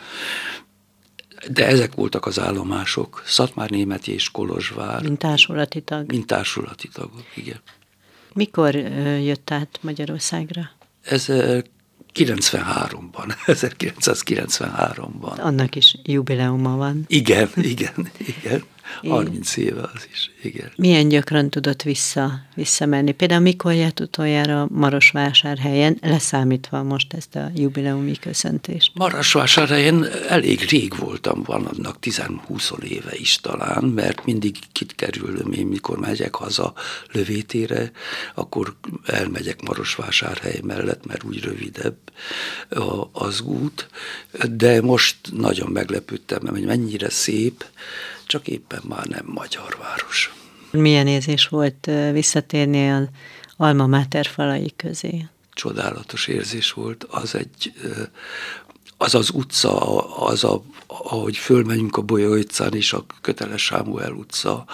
De 1.49 1.67
ezek 1.67 1.95
voltak 1.95 2.27
az 2.27 2.39
állomások, 2.39 3.23
Szatmár 3.27 3.71
Németi 3.71 4.13
és 4.13 4.31
Kolozsvár. 4.31 5.03
Mint 5.03 5.19
társulati 5.19 5.81
tag. 5.81 6.11
Mint 6.11 6.27
társulati 6.27 6.89
tagok, 6.89 7.27
igen. 7.35 7.61
Mikor 8.33 8.75
jött 9.23 9.51
át 9.51 9.79
Magyarországra? 9.83 10.71
Ez 11.03 11.27
93-ban, 12.15 13.35
1993-ban. 13.47 15.39
Annak 15.39 15.75
is 15.75 15.97
jubileuma 16.03 16.77
van. 16.77 17.05
Igen, 17.07 17.51
igen, 17.57 18.11
igen. 18.19 18.63
30 19.03 19.57
éve 19.57 19.81
az 19.95 20.09
is, 20.13 20.31
igen. 20.43 20.73
Milyen 20.77 21.09
gyakran 21.09 21.51
tudott 21.51 21.83
vissza, 21.83 22.41
visszamenni? 22.55 23.13
Például 23.13 23.41
mikor 23.41 23.73
járt 23.73 24.01
utoljára 24.01 24.67
Marosvásárhelyen, 24.71 25.99
leszámítva 26.01 26.83
most 26.83 27.13
ezt 27.13 27.37
a 27.37 27.51
jubileumi 27.55 28.17
köszöntést? 28.21 28.93
Marosvásárhelyen 28.95 30.07
elég 30.29 30.61
rég 30.69 30.97
voltam, 30.99 31.43
van 31.43 31.65
annak 31.67 31.97
10-20 32.01 32.83
éve 32.83 33.13
is 33.13 33.37
talán, 33.37 33.85
mert 33.85 34.25
mindig 34.25 34.57
kit 34.73 34.95
kerülöm 34.95 35.53
én, 35.53 35.67
mikor 35.67 35.99
megyek 35.99 36.35
haza 36.35 36.75
lövétére, 37.13 37.91
akkor 38.35 38.75
elmegyek 39.07 39.63
Marosvásárhely 39.63 40.61
mellett, 40.63 41.07
mert 41.07 41.23
úgy 41.23 41.41
rövidebb 41.41 41.97
az 43.13 43.41
út, 43.41 43.89
de 44.51 44.83
most 44.83 45.17
nagyon 45.33 45.71
meglepődtem, 45.71 46.47
hogy 46.47 46.65
mennyire 46.65 47.11
szép, 47.11 47.65
csak 48.31 48.49
éppen 48.49 48.83
már 48.89 49.07
nem 49.07 49.25
magyar 49.27 49.77
város. 49.81 50.33
Milyen 50.71 51.07
érzés 51.07 51.49
volt 51.49 51.91
visszatérni 52.13 52.91
az 52.91 53.09
Alma 53.57 53.87
Mater 53.87 54.27
falai 54.27 54.73
közé? 54.77 55.27
Csodálatos 55.53 56.27
érzés 56.27 56.73
volt. 56.73 57.05
Az 57.05 57.35
egy, 57.35 57.73
az 58.97 59.15
az 59.15 59.31
utca, 59.31 59.99
az 60.17 60.45
a, 60.45 60.63
ahogy 60.87 61.37
fölmenjünk 61.37 61.97
a 61.97 62.03
Bolya 62.03 62.29
utcán 62.29 62.75
és 62.75 62.93
a 62.93 63.07
Köteles 63.21 63.65
Sámuel 63.65 64.13
utca, 64.13 64.65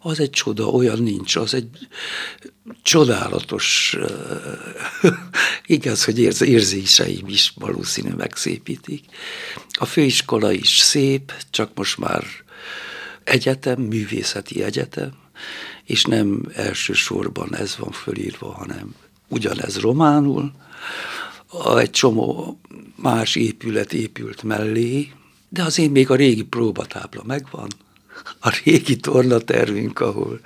az 0.00 0.20
egy 0.20 0.30
csoda, 0.30 0.66
olyan 0.66 0.98
nincs, 0.98 1.36
az 1.36 1.54
egy 1.54 1.88
csodálatos, 2.82 3.96
igaz, 5.66 6.04
hogy 6.04 6.18
érz, 6.18 6.42
érzéseim 6.42 7.28
is 7.28 7.52
valószínű 7.56 8.10
megszépítik. 8.10 9.04
A 9.72 9.84
főiskola 9.84 10.52
is 10.52 10.78
szép, 10.78 11.32
csak 11.50 11.70
most 11.74 11.98
már 11.98 12.24
egyetem, 13.24 13.80
művészeti 13.80 14.62
egyetem, 14.62 15.10
és 15.84 16.04
nem 16.04 16.42
elsősorban 16.54 17.56
ez 17.56 17.76
van 17.78 17.90
fölírva, 17.90 18.52
hanem 18.52 18.94
ugyanez 19.28 19.78
románul. 19.78 20.52
Egy 21.76 21.90
csomó 21.90 22.60
más 22.96 23.36
épület 23.36 23.92
épült 23.92 24.42
mellé, 24.42 25.12
de 25.48 25.62
azért 25.62 25.90
még 25.90 26.10
a 26.10 26.14
régi 26.14 26.44
próbatábla 26.44 27.22
megvan, 27.26 27.68
a 28.40 28.60
régi 28.64 28.96
tornatervünk, 28.96 30.00
ahol 30.00 30.40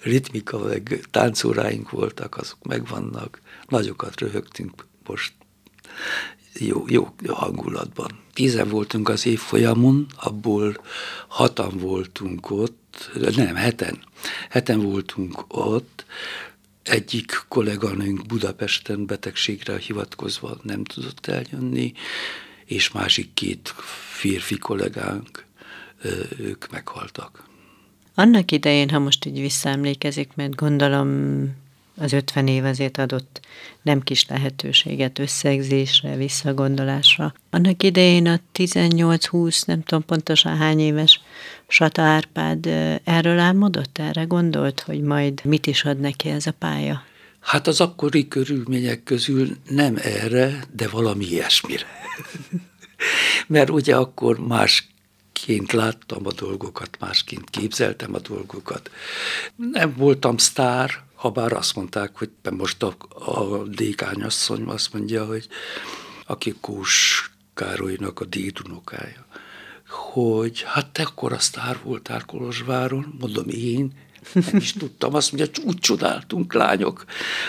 ritmika 0.00 0.58
meg 0.58 1.06
táncóráink 1.10 1.90
voltak, 1.90 2.36
azok 2.36 2.58
megvannak, 2.62 3.40
nagyokat 3.68 4.20
röhögtünk 4.20 4.86
most 5.06 5.32
jó, 6.58 6.84
jó 6.88 7.08
hangulatban. 7.26 8.10
Tízen 8.32 8.68
voltunk 8.68 9.08
az 9.08 9.26
évfolyamon, 9.26 10.06
abból 10.16 10.76
hatan 11.28 11.78
voltunk 11.78 12.50
ott, 12.50 13.10
nem, 13.36 13.54
heten. 13.54 13.98
Heten 14.50 14.80
voltunk 14.80 15.44
ott, 15.48 16.04
egyik 16.82 17.44
kolléganőnk 17.48 18.26
Budapesten 18.26 19.06
betegségre 19.06 19.78
hivatkozva 19.78 20.56
nem 20.62 20.84
tudott 20.84 21.26
eljönni, 21.26 21.92
és 22.64 22.92
másik 22.92 23.34
két 23.34 23.74
férfi 24.10 24.58
kollégánk, 24.58 25.44
ők 26.38 26.70
meghaltak. 26.70 27.44
Annak 28.14 28.50
idején, 28.50 28.90
ha 28.90 28.98
most 28.98 29.24
így 29.24 29.40
visszaemlékezik, 29.40 30.30
mert 30.34 30.54
gondolom 30.54 31.50
az 31.96 32.12
50 32.12 32.46
év 32.46 32.64
azért 32.64 32.98
adott 32.98 33.40
nem 33.82 34.00
kis 34.00 34.26
lehetőséget 34.28 35.18
összegzésre, 35.18 36.16
visszagondolásra. 36.16 37.34
Annak 37.50 37.82
idején 37.82 38.26
a 38.26 38.40
18-20, 38.54 39.66
nem 39.66 39.82
tudom 39.82 40.04
pontosan 40.04 40.56
hány 40.56 40.80
éves 40.80 41.20
Sata 41.68 42.02
Árpád 42.02 42.66
erről 43.04 43.38
álmodott, 43.38 43.98
erre 43.98 44.22
gondolt, 44.22 44.80
hogy 44.80 45.00
majd 45.00 45.40
mit 45.44 45.66
is 45.66 45.84
ad 45.84 46.00
neki 46.00 46.28
ez 46.28 46.46
a 46.46 46.52
pálya? 46.58 47.02
Hát 47.40 47.66
az 47.66 47.80
akkori 47.80 48.28
körülmények 48.28 49.02
közül 49.02 49.56
nem 49.68 49.96
erre, 50.02 50.64
de 50.72 50.88
valami 50.88 51.24
ilyesmire. 51.24 51.86
Mert 53.46 53.70
ugye 53.70 53.96
akkor 53.96 54.38
más 54.38 54.88
másként 55.36 55.72
láttam 55.72 56.26
a 56.26 56.32
dolgokat, 56.32 56.96
másként 56.98 57.50
képzeltem 57.50 58.14
a 58.14 58.18
dolgokat. 58.18 58.90
Nem 59.56 59.94
voltam 59.96 60.36
sztár, 60.36 61.04
ha 61.16 61.30
bár 61.30 61.52
azt 61.52 61.74
mondták, 61.74 62.16
hogy 62.16 62.30
most 62.50 62.82
a, 62.82 62.96
a 63.08 63.64
dékányasszony 63.64 64.62
azt 64.62 64.92
mondja, 64.92 65.24
hogy 65.24 65.48
aki 66.26 66.54
Kós 66.60 67.30
Károlynak 67.54 68.20
a 68.20 68.24
dédunokája, 68.24 69.26
hogy 69.88 70.62
hát 70.62 70.86
te 70.86 71.02
akkor 71.02 71.32
a 71.32 71.38
sztár 71.38 71.78
voltál 71.82 72.24
Kolozsváron, 72.24 73.16
mondom 73.20 73.48
én, 73.48 73.92
nem 74.32 74.56
is 74.56 74.72
tudtam, 74.72 75.14
azt 75.14 75.32
mondja, 75.32 75.64
úgy 75.64 75.78
csodáltunk 75.78 76.52
lányok. 76.52 77.04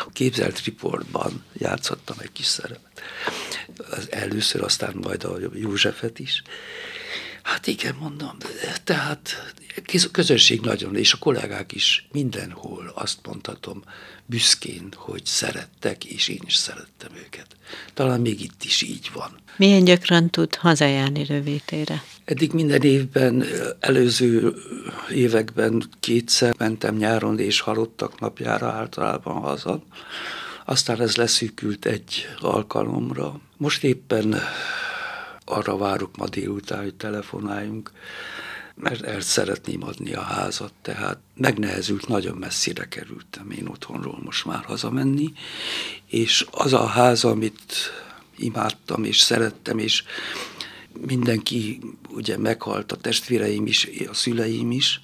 A 0.05 0.09
képzelt 0.13 0.63
riportban 0.63 1.43
játszottam 1.53 2.15
egy 2.19 2.31
kis 2.31 2.45
szerepet. 2.45 3.01
Az 3.91 4.11
először, 4.11 4.63
aztán 4.63 4.95
majd 5.01 5.23
a 5.23 5.37
Józsefet 5.53 6.19
is. 6.19 6.43
Hát 7.57 7.67
igen, 7.67 7.95
mondom, 7.99 8.37
tehát 8.83 9.53
közönség 10.11 10.61
nagyon, 10.61 10.95
és 10.95 11.13
a 11.13 11.17
kollégák 11.17 11.71
is 11.71 12.07
mindenhol 12.11 12.91
azt 12.95 13.17
mondhatom 13.25 13.83
büszkén, 14.25 14.93
hogy 14.95 15.25
szerettek, 15.25 16.05
és 16.05 16.27
én 16.27 16.41
is 16.45 16.55
szerettem 16.55 17.09
őket. 17.25 17.47
Talán 17.93 18.21
még 18.21 18.41
itt 18.41 18.63
is 18.63 18.81
így 18.81 19.09
van. 19.13 19.29
Milyen 19.55 19.83
gyakran 19.83 20.29
tud 20.29 20.55
hazajárni 20.55 21.25
rövétére? 21.25 22.03
Eddig 22.25 22.51
minden 22.51 22.81
évben, 22.81 23.43
előző 23.79 24.53
években 25.11 25.83
kétszer 25.99 26.53
mentem 26.57 26.95
nyáron 26.95 27.39
és 27.39 27.59
halottak 27.59 28.19
napjára 28.19 28.67
általában 28.67 29.41
haza. 29.41 29.83
Aztán 30.65 31.01
ez 31.01 31.15
leszűkült 31.15 31.85
egy 31.85 32.27
alkalomra. 32.39 33.39
Most 33.57 33.83
éppen 33.83 34.35
arra 35.49 35.77
várok 35.77 36.17
ma 36.17 36.27
délután, 36.27 36.83
hogy 36.83 36.95
telefonáljunk, 36.95 37.91
mert 38.75 39.01
el 39.01 39.21
szeretném 39.21 39.83
adni 39.83 40.13
a 40.13 40.21
házat, 40.21 40.73
tehát 40.81 41.17
megnehezült, 41.35 42.07
nagyon 42.07 42.37
messzire 42.37 42.87
kerültem 42.87 43.51
én 43.51 43.67
otthonról 43.67 44.19
most 44.23 44.45
már 44.45 44.63
hazamenni, 44.63 45.33
és 46.05 46.45
az 46.51 46.73
a 46.73 46.85
ház, 46.85 47.23
amit 47.23 47.73
imádtam 48.37 49.03
és 49.03 49.19
szerettem, 49.19 49.77
és 49.77 50.03
mindenki 51.07 51.79
ugye 52.09 52.37
meghalt, 52.37 52.91
a 52.91 52.97
testvéreim 52.97 53.65
is, 53.65 53.89
a 54.09 54.13
szüleim 54.13 54.71
is, 54.71 54.99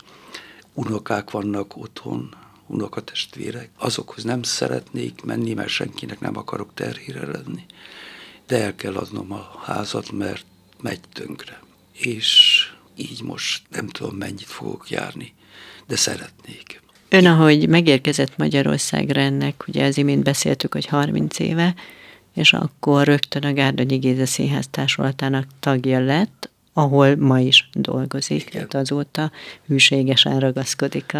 unokák 0.74 1.32
vannak 1.32 1.78
otthon, 1.78 2.36
unokatestvérek, 2.68 3.70
azokhoz 3.78 4.24
nem 4.24 4.44
szeretnék 4.44 5.24
menni, 5.24 5.54
mert 5.54 5.70
senkinek 5.70 6.20
nem 6.20 6.38
akarok 6.38 6.74
terhére 6.74 7.26
lenni 7.26 7.66
de 8.54 8.64
el 8.64 8.76
kell 8.76 8.96
adnom 8.96 9.32
a 9.32 9.60
házat, 9.64 10.12
mert 10.12 10.46
megy 10.82 11.00
tönkre. 11.14 11.60
És 11.94 12.60
így 12.96 13.22
most 13.24 13.62
nem 13.70 13.88
tudom, 13.88 14.16
mennyit 14.16 14.46
fogok 14.46 14.90
járni, 14.90 15.34
de 15.88 15.96
szeretnék. 15.96 16.82
Ön, 17.10 17.26
ahogy 17.26 17.68
megérkezett 17.68 18.38
Magyarországra 18.38 19.22
ennek, 19.22 19.64
ugye 19.68 19.86
az 19.86 19.98
imént 19.98 20.24
beszéltük, 20.24 20.74
hogy 20.74 20.86
30 20.86 21.40
éve, 21.40 21.76
és 22.34 22.54
akkor 22.54 23.06
rögtön 23.06 23.44
a 23.44 23.54
Gárdonyi 23.54 23.98
Géza 23.98 24.26
Színház 24.26 24.68
társulatának 24.72 25.48
tagja 25.60 26.00
lett, 26.00 26.50
ahol 26.74 27.16
ma 27.16 27.40
is 27.40 27.70
dolgozik, 27.74 28.50
tehát 28.50 28.74
azóta 28.74 29.32
hűségesen 29.68 30.40
ragaszkodik 30.40 31.18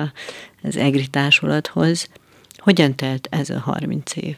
az 0.64 0.76
EGRI 0.78 1.08
társulathoz. 1.08 2.10
Hogyan 2.58 2.96
telt 2.96 3.28
ez 3.32 3.50
a 3.50 3.60
30 3.60 4.16
év? 4.16 4.38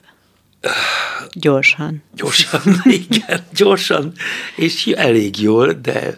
Gyorsan. 1.34 2.04
Gyorsan, 2.13 2.62
igen, 3.08 3.47
gyorsan, 3.56 4.13
és 4.56 4.88
elég 4.88 5.41
jól, 5.41 5.73
de 5.73 6.17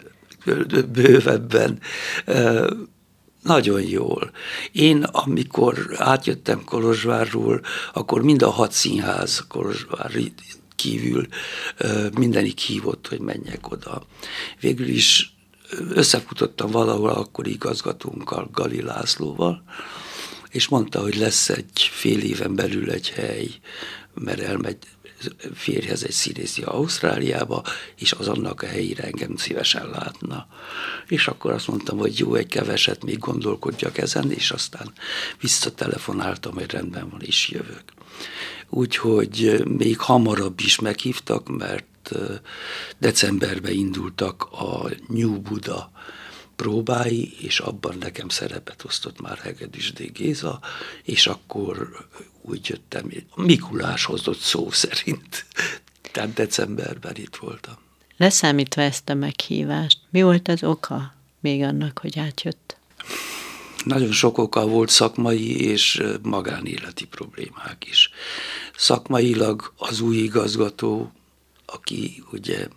bővebben. 0.92 1.80
Nagyon 3.42 3.82
jól. 3.82 4.30
Én, 4.72 5.02
amikor 5.02 5.94
átjöttem 5.96 6.64
Kolozsvárról, 6.64 7.60
akkor 7.92 8.22
mind 8.22 8.42
a 8.42 8.50
hat 8.50 8.72
színház 8.72 9.44
Kolozsvár 9.48 10.12
kívül 10.76 11.26
mindenik 12.14 12.58
hívott, 12.58 13.08
hogy 13.08 13.20
menjek 13.20 13.70
oda. 13.70 14.02
Végül 14.60 14.88
is 14.88 15.36
összefutottam 15.90 16.70
valahol 16.70 17.10
akkor 17.10 17.46
igazgatónkkal, 17.46 18.48
Gali 18.52 18.82
Lászlóval, 18.82 19.62
és 20.50 20.68
mondta, 20.68 21.00
hogy 21.00 21.16
lesz 21.16 21.48
egy 21.48 21.90
fél 21.92 22.20
éven 22.20 22.54
belül 22.54 22.90
egy 22.90 23.08
hely 23.08 23.48
mert 24.20 24.40
elmegy 24.40 24.76
férjhez 25.54 26.04
egy 26.04 26.12
színészi 26.12 26.62
Ausztráliába, 26.62 27.62
és 27.96 28.12
az 28.12 28.28
annak 28.28 28.62
a 28.62 28.66
helyére 28.66 29.02
engem 29.02 29.36
szívesen 29.36 29.90
látna. 29.90 30.46
És 31.08 31.28
akkor 31.28 31.52
azt 31.52 31.68
mondtam, 31.68 31.98
hogy 31.98 32.18
jó, 32.18 32.34
egy 32.34 32.46
keveset 32.46 33.04
még 33.04 33.18
gondolkodjak 33.18 33.98
ezen, 33.98 34.32
és 34.32 34.50
aztán 34.50 34.92
visszatelefonáltam, 35.40 36.54
hogy 36.54 36.70
rendben 36.70 37.08
van, 37.08 37.20
és 37.22 37.48
jövök. 37.48 37.82
Úgyhogy 38.68 39.62
még 39.64 39.98
hamarabb 39.98 40.60
is 40.60 40.78
meghívtak, 40.78 41.48
mert 41.48 42.10
decemberben 42.98 43.72
indultak 43.72 44.42
a 44.50 44.90
New 45.08 45.40
Buda 45.40 45.90
próbái, 46.56 47.32
és 47.40 47.60
abban 47.60 47.96
nekem 48.00 48.28
szerepet 48.28 48.84
osztott 48.84 49.20
már 49.20 49.38
Hegedűsdé 49.38 50.06
Géza, 50.06 50.60
és 51.02 51.26
akkor 51.26 52.06
úgy 52.48 52.68
jöttem, 52.68 53.10
Mikulás 53.34 54.04
hozott 54.04 54.38
szó 54.38 54.70
szerint. 54.70 55.46
Tehát 56.12 56.32
decemberben 56.32 57.16
itt 57.16 57.36
voltam. 57.36 57.74
Leszámítva 58.16 58.82
ezt 58.82 59.08
a 59.08 59.14
meghívást, 59.14 59.98
mi 60.10 60.22
volt 60.22 60.48
az 60.48 60.62
oka 60.62 61.14
még 61.40 61.62
annak, 61.62 61.98
hogy 61.98 62.18
átjött? 62.18 62.76
Nagyon 63.84 64.12
sok 64.12 64.38
oka 64.38 64.66
volt 64.66 64.88
szakmai 64.88 65.60
és 65.60 66.02
magánéleti 66.22 67.06
problémák 67.06 67.84
is. 67.88 68.10
Szakmailag 68.76 69.72
az 69.76 70.00
új 70.00 70.16
igazgató, 70.16 71.12
aki 71.66 72.22
ugye, 72.32 72.68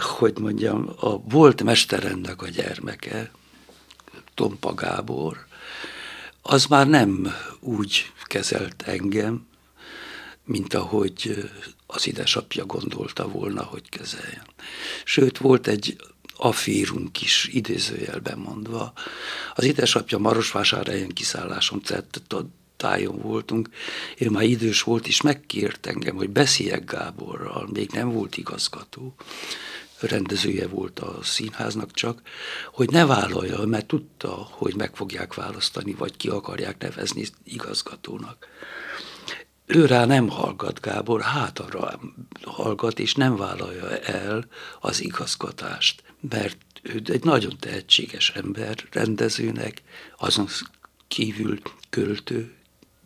hogy 0.00 0.38
mondjam, 0.38 0.90
a 1.00 1.18
volt 1.18 1.62
mesterendnek 1.62 2.42
a 2.42 2.48
gyermeke, 2.48 3.30
Tompa 4.34 4.74
Gábor, 4.74 5.46
az 6.42 6.66
már 6.66 6.88
nem 6.88 7.32
úgy 7.60 8.12
kezelt 8.24 8.82
engem, 8.82 9.46
mint 10.44 10.74
ahogy 10.74 11.50
az 11.86 12.06
édesapja 12.06 12.66
gondolta 12.66 13.28
volna, 13.28 13.62
hogy 13.62 13.88
kezeljen. 13.88 14.46
Sőt, 15.04 15.38
volt 15.38 15.66
egy 15.66 15.96
afírunk 16.36 17.22
is, 17.22 17.48
idézőjelben 17.52 18.38
mondva. 18.38 18.92
Az 19.54 19.64
édesapja 19.64 20.18
Marosvásárhelyen 20.18 21.08
kiszálláson 21.08 21.80
tett, 21.80 22.20
tájon 22.76 23.18
voltunk, 23.18 23.68
ő 24.18 24.30
már 24.30 24.42
idős 24.42 24.82
volt, 24.82 25.06
és 25.06 25.20
megkért 25.20 25.86
engem, 25.86 26.16
hogy 26.16 26.30
beszéljek 26.30 26.84
Gáborral, 26.84 27.68
még 27.72 27.90
nem 27.90 28.10
volt 28.12 28.36
igazgató, 28.36 29.14
rendezője 30.00 30.66
volt 30.66 30.98
a 30.98 31.18
színháznak 31.22 31.92
csak, 31.92 32.22
hogy 32.72 32.90
ne 32.90 33.06
vállalja, 33.06 33.66
mert 33.66 33.86
tudta, 33.86 34.48
hogy 34.50 34.74
meg 34.74 34.96
fogják 34.96 35.34
választani, 35.34 35.92
vagy 35.92 36.16
ki 36.16 36.28
akarják 36.28 36.78
nevezni 36.78 37.24
igazgatónak. 37.44 38.48
Ő 39.66 39.86
rá 39.86 40.04
nem 40.04 40.28
hallgat 40.28 40.80
Gábor, 40.80 41.20
hátra 41.20 42.00
hallgat, 42.42 42.98
és 42.98 43.14
nem 43.14 43.36
vállalja 43.36 43.98
el 43.98 44.46
az 44.80 45.00
igazgatást, 45.02 46.02
mert 46.20 46.56
ő 46.82 47.02
egy 47.04 47.24
nagyon 47.24 47.56
tehetséges 47.58 48.30
ember, 48.30 48.84
rendezőnek, 48.90 49.82
azon 50.16 50.46
kívül 51.08 51.58
költő, 51.90 52.57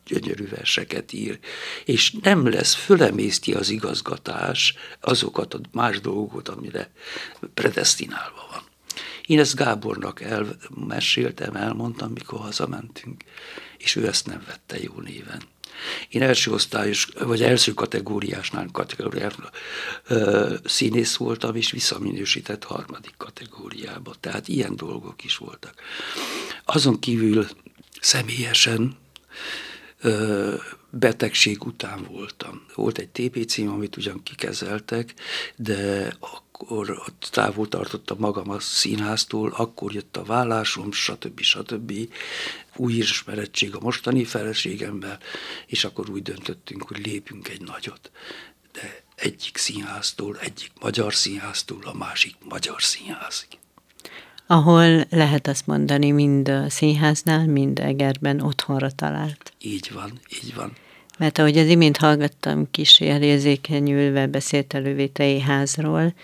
gyönyörű 0.06 0.48
verseket 0.48 1.12
ír, 1.12 1.38
és 1.84 2.12
nem 2.22 2.50
lesz, 2.50 2.74
fölemészti 2.74 3.52
az 3.54 3.70
igazgatás 3.70 4.74
azokat 5.00 5.54
a 5.54 5.60
más 5.72 6.00
dolgokat, 6.00 6.48
amire 6.48 6.92
predestinálva 7.54 8.46
van. 8.50 8.62
Én 9.26 9.38
ezt 9.38 9.56
Gábornak 9.56 10.20
elmeséltem, 10.20 11.54
elmondtam, 11.54 12.12
mikor 12.12 12.40
hazamentünk, 12.40 13.22
és 13.78 13.96
ő 13.96 14.06
ezt 14.06 14.26
nem 14.26 14.42
vette 14.46 14.82
jó 14.82 15.00
néven. 15.00 15.42
Én 16.08 16.22
első 16.22 16.52
osztályos, 16.52 17.08
vagy 17.18 17.42
első 17.42 17.74
kategóriásnál 17.74 18.68
kategóriásnál 18.72 19.50
színész 20.64 21.16
voltam, 21.16 21.56
és 21.56 21.70
visszaminősített 21.70 22.64
harmadik 22.64 23.14
kategóriába. 23.16 24.14
Tehát 24.20 24.48
ilyen 24.48 24.76
dolgok 24.76 25.24
is 25.24 25.36
voltak. 25.36 25.74
Azon 26.64 26.98
kívül 26.98 27.46
személyesen 28.00 28.96
betegség 30.90 31.64
után 31.64 32.06
voltam. 32.10 32.66
Volt 32.74 32.98
egy 32.98 33.08
TB 33.08 33.44
cím, 33.44 33.68
amit 33.68 33.96
ugyan 33.96 34.22
kikezeltek, 34.22 35.14
de 35.56 36.12
akkor 36.20 37.02
távol 37.30 37.68
tartottam 37.68 38.18
magam 38.18 38.50
a 38.50 38.60
színháztól, 38.60 39.52
akkor 39.56 39.92
jött 39.92 40.16
a 40.16 40.24
vállásom, 40.24 40.92
stb. 40.92 41.40
stb. 41.40 41.92
Új 42.76 42.92
ismerettség 42.92 43.74
a 43.74 43.80
mostani 43.80 44.24
feleségemmel, 44.24 45.18
és 45.66 45.84
akkor 45.84 46.10
úgy 46.10 46.22
döntöttünk, 46.22 46.82
hogy 46.82 47.06
lépünk 47.06 47.48
egy 47.48 47.60
nagyot. 47.60 48.10
De 48.72 49.02
egyik 49.14 49.56
színháztól, 49.56 50.38
egyik 50.38 50.70
magyar 50.80 51.14
színháztól 51.14 51.82
a 51.84 51.94
másik 51.94 52.34
magyar 52.48 52.82
színházig 52.82 53.61
ahol 54.46 55.04
lehet 55.10 55.46
azt 55.46 55.66
mondani, 55.66 56.10
mind 56.10 56.48
a 56.48 56.70
színháznál, 56.70 57.46
mind 57.46 57.78
Egerben 57.78 58.40
otthonra 58.40 58.90
talált. 58.90 59.52
Így 59.60 59.90
van, 59.94 60.20
így 60.42 60.54
van. 60.54 60.72
Mert 61.18 61.38
ahogy 61.38 61.58
az 61.58 61.66
imént 61.66 61.96
hallgattam, 61.96 62.70
kis 62.70 63.00
elérzékenyülve 63.00 64.26
beszélt 64.26 64.72
a 64.72 64.78
Lövétei 64.78 65.40
házról, 65.40 66.14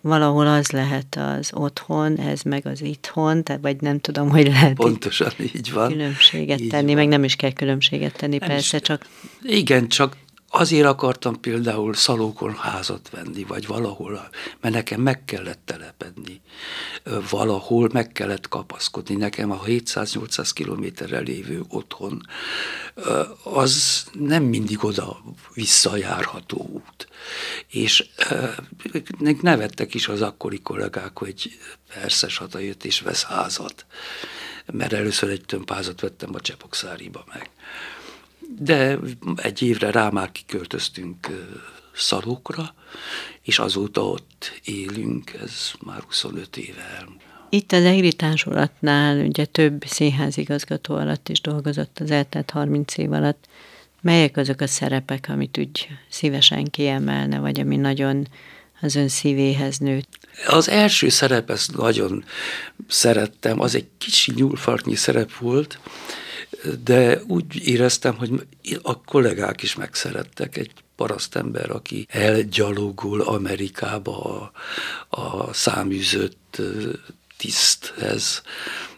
valahol 0.00 0.46
az 0.46 0.70
lehet 0.70 1.16
az 1.16 1.50
otthon, 1.52 2.16
ez 2.18 2.42
meg 2.42 2.66
az 2.66 2.82
itthon, 2.82 3.42
tehát 3.42 3.62
vagy 3.62 3.80
nem 3.80 4.00
tudom, 4.00 4.28
hogy 4.28 4.46
lehet 4.46 4.74
Pontosan 4.74 5.32
így 5.54 5.72
van. 5.72 5.88
különbséget 5.88 6.60
így 6.60 6.68
tenni, 6.68 6.86
van. 6.86 6.94
meg 6.94 7.08
nem 7.08 7.24
is 7.24 7.36
kell 7.36 7.52
különbséget 7.52 8.16
tenni, 8.16 8.36
nem 8.36 8.48
persze, 8.48 8.76
is, 8.76 8.82
csak... 8.82 9.06
Igen, 9.42 9.88
csak 9.88 10.16
Azért 10.56 10.86
akartam 10.86 11.40
például 11.40 11.94
Szalókon 11.94 12.54
házat 12.54 13.10
venni, 13.10 13.44
vagy 13.44 13.66
valahol, 13.66 14.28
mert 14.60 14.74
nekem 14.74 15.00
meg 15.00 15.24
kellett 15.24 15.60
telepedni, 15.64 16.40
valahol 17.30 17.88
meg 17.92 18.12
kellett 18.12 18.48
kapaszkodni. 18.48 19.14
Nekem 19.14 19.50
a 19.50 19.60
700-800 19.60 20.50
kilométerre 20.54 21.18
lévő 21.18 21.62
otthon, 21.68 22.26
az 23.42 24.04
nem 24.12 24.42
mindig 24.42 24.84
oda 24.84 25.22
visszajárható 25.54 26.68
út. 26.72 27.08
És 27.68 28.08
nevettek 29.40 29.94
is 29.94 30.08
az 30.08 30.22
akkori 30.22 30.60
kollégák, 30.60 31.18
hogy 31.18 31.58
persze 31.94 32.28
Sata 32.28 32.58
jött 32.58 32.84
és 32.84 33.00
vesz 33.00 33.24
házat, 33.24 33.86
mert 34.66 34.92
először 34.92 35.30
egy 35.30 35.44
tömbházat 35.46 36.00
vettem 36.00 36.34
a 36.34 36.40
Csepokszáriba 36.40 37.24
meg. 37.32 37.50
De 38.58 38.98
egy 39.36 39.62
évre 39.62 39.90
rá 39.90 40.08
már 40.08 40.32
kiköltöztünk 40.32 41.48
Szalókra, 41.94 42.74
és 43.42 43.58
azóta 43.58 44.06
ott 44.06 44.60
élünk, 44.64 45.32
ez 45.32 45.70
már 45.84 46.02
25 46.06 46.56
éve 46.56 46.82
elmúlt. 46.98 47.22
Itt 47.48 47.72
az 47.72 47.84
EGRI 47.84 48.12
társulatnál 48.12 49.26
ugye 49.26 49.44
több 49.44 49.84
színházigazgató 49.86 50.94
alatt 50.94 51.28
is 51.28 51.40
dolgozott 51.40 51.98
az 52.00 52.10
eltelt 52.10 52.50
30 52.50 52.96
év 52.96 53.12
alatt. 53.12 53.48
Melyek 54.00 54.36
azok 54.36 54.60
a 54.60 54.66
szerepek, 54.66 55.26
amit 55.28 55.58
úgy 55.58 55.88
szívesen 56.08 56.64
kiemelne, 56.64 57.38
vagy 57.38 57.60
ami 57.60 57.76
nagyon 57.76 58.28
az 58.80 58.94
ön 58.94 59.08
szívéhez 59.08 59.78
nőtt? 59.78 60.18
Az 60.46 60.68
első 60.68 61.08
szerep, 61.08 61.50
ezt 61.50 61.76
nagyon 61.76 62.24
szerettem, 62.88 63.60
az 63.60 63.74
egy 63.74 63.86
kicsi 63.98 64.32
nyúlfartnyi 64.34 64.94
szerep 64.94 65.36
volt, 65.36 65.78
de 66.84 67.22
úgy 67.26 67.68
éreztem, 67.68 68.16
hogy 68.16 68.46
a 68.82 69.00
kollégák 69.00 69.62
is 69.62 69.74
megszerettek 69.74 70.56
egy 70.56 70.72
parasztember, 70.96 71.70
aki 71.70 72.06
elgyalogul 72.08 73.20
Amerikába 73.20 74.50
a, 75.08 75.20
a 75.20 75.52
száműzött 75.52 76.62
tiszthez, 77.36 78.42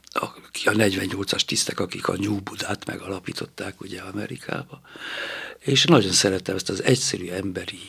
a, 0.05 0.25
a 0.65 0.71
48-as 0.71 1.41
tisztek, 1.41 1.81
akik 1.81 2.09
a 2.09 2.17
New 2.17 2.41
Budát 2.41 2.85
megalapították 2.85 3.81
ugye 3.81 4.01
Amerikába. 4.01 4.81
És 5.59 5.85
nagyon 5.85 6.13
szeretem 6.13 6.55
ezt 6.55 6.69
az 6.69 6.83
egyszerű 6.83 7.29
emberi 7.29 7.81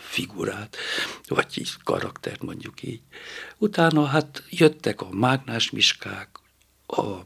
figurát, 0.00 0.76
vagy 1.28 1.58
így 1.58 1.70
karaktert 1.84 2.42
mondjuk 2.42 2.82
így. 2.82 3.00
Utána 3.58 4.04
hát 4.04 4.42
jöttek 4.50 5.00
a 5.00 5.08
mágnás 5.10 5.70
miskák, 5.70 6.28
a 6.86 7.24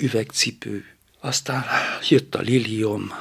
üvegcipő. 0.00 0.84
Aztán 1.20 1.64
jött 2.08 2.34
a 2.34 2.40
Lilium, 2.40 3.12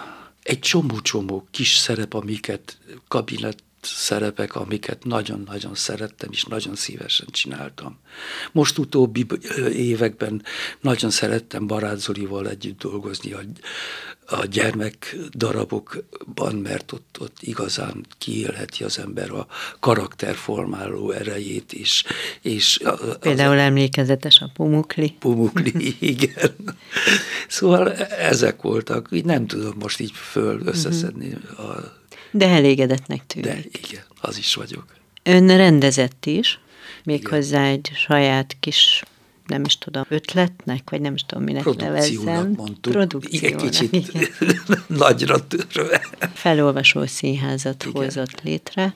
egy 0.43 0.59
csomó-csomó 0.59 1.47
kis 1.51 1.75
szerep, 1.75 2.13
amiket 2.13 2.77
kabinet 3.07 3.63
szerepek, 3.81 4.55
amiket 4.55 5.03
nagyon-nagyon 5.03 5.75
szerettem, 5.75 6.29
és 6.31 6.43
nagyon 6.43 6.75
szívesen 6.75 7.27
csináltam. 7.31 7.97
Most 8.51 8.77
utóbbi 8.77 9.25
években 9.73 10.43
nagyon 10.81 11.09
szerettem 11.09 11.67
Barát 11.67 11.99
Zolival 11.99 12.49
együtt 12.49 12.79
dolgozni 12.79 13.31
a, 13.31 13.39
a 14.25 14.45
gyermek 14.45 15.15
darabokban, 15.31 16.55
mert 16.55 16.91
ott, 16.91 17.17
ott 17.19 17.37
igazán 17.39 18.05
kiélheti 18.17 18.83
az 18.83 18.99
ember 18.99 19.31
a 19.31 19.47
karakterformáló 19.79 21.11
erejét 21.11 21.73
is. 21.73 22.03
És 22.41 22.79
Például 23.19 23.57
az, 23.57 23.63
emlékezetes 23.63 24.39
a 24.39 24.49
Pumukli. 24.53 25.15
Pumukli, 25.19 25.95
igen. 26.15 26.53
Szóval 27.47 27.93
ezek 27.93 28.61
voltak, 28.61 29.07
így 29.11 29.25
nem 29.25 29.47
tudom 29.47 29.73
most 29.79 29.99
így 29.99 30.11
föl 30.11 30.61
összeszedni 30.65 31.33
a 31.57 31.98
de 32.31 32.47
elégedetnek 32.47 33.25
tűnik. 33.27 33.47
De 33.47 33.57
igen, 33.89 34.03
az 34.21 34.37
is 34.37 34.55
vagyok. 34.55 34.85
Ön 35.23 35.57
rendezett 35.57 36.25
is, 36.25 36.59
méghozzá 37.03 37.65
egy 37.65 37.91
saját 37.95 38.55
kis 38.59 39.03
nem 39.49 39.63
is 39.65 39.77
tudom, 39.77 40.03
ötletnek, 40.09 40.89
vagy 40.89 41.01
nem 41.01 41.13
is 41.13 41.25
tudom, 41.25 41.43
minek 41.43 41.65
nevezzem. 41.65 42.53
mondtuk. 42.57 42.93
Produkciónak. 42.93 43.33
Igen, 43.33 43.57
kicsit 43.57 43.93
igen. 43.93 44.27
nagyra 44.87 45.47
törve. 45.47 46.01
Felolvasó 46.33 47.05
színházat 47.05 47.83
igen. 47.83 48.03
hozott 48.03 48.41
létre. 48.41 48.95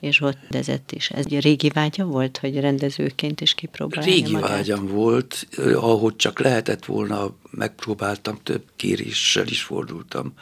És 0.00 0.20
ott 0.20 0.38
rendezett 0.40 0.92
is. 0.92 1.10
Ez 1.10 1.24
egy 1.24 1.40
régi 1.40 1.68
vágya 1.68 2.04
volt, 2.04 2.38
hogy 2.38 2.60
rendezőként 2.60 3.40
is 3.40 3.54
kipróbálja 3.54 4.12
Régi 4.12 4.32
magát? 4.32 4.48
vágyam 4.48 4.86
volt, 4.86 5.46
ahogy 5.74 6.16
csak 6.16 6.38
lehetett 6.38 6.84
volna, 6.84 7.36
megpróbáltam, 7.50 8.38
több 8.42 8.64
kéréssel 8.76 9.46
is 9.46 9.62
fordultam 9.62 10.32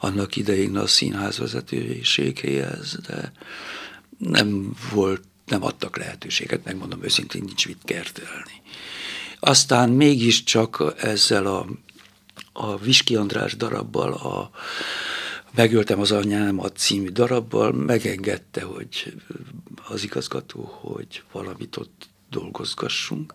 annak 0.00 0.36
idején 0.36 0.76
a 0.76 0.86
színház 0.86 1.38
vezetőségéhez, 1.38 2.98
de 3.06 3.32
nem 4.18 4.72
volt, 4.92 5.22
nem 5.46 5.64
adtak 5.64 5.96
lehetőséget, 5.96 6.64
megmondom 6.64 7.04
őszintén, 7.04 7.42
nincs 7.44 7.66
mit 7.66 7.78
kertelni. 7.84 8.62
Aztán 9.40 9.90
mégiscsak 9.90 10.94
ezzel 10.96 11.46
a, 11.46 11.66
a 12.52 12.76
Viski 12.76 13.16
András 13.16 13.56
darabbal, 13.56 14.12
a 14.12 14.50
Megöltem 15.54 16.00
az 16.00 16.12
anyámat 16.12 16.76
című 16.76 17.08
darabbal, 17.08 17.72
megengedte, 17.72 18.62
hogy 18.62 19.14
az 19.88 20.02
igazgató, 20.02 20.62
hogy 20.80 21.22
valamit 21.32 21.76
ott 21.76 22.08
dolgozgassunk, 22.30 23.34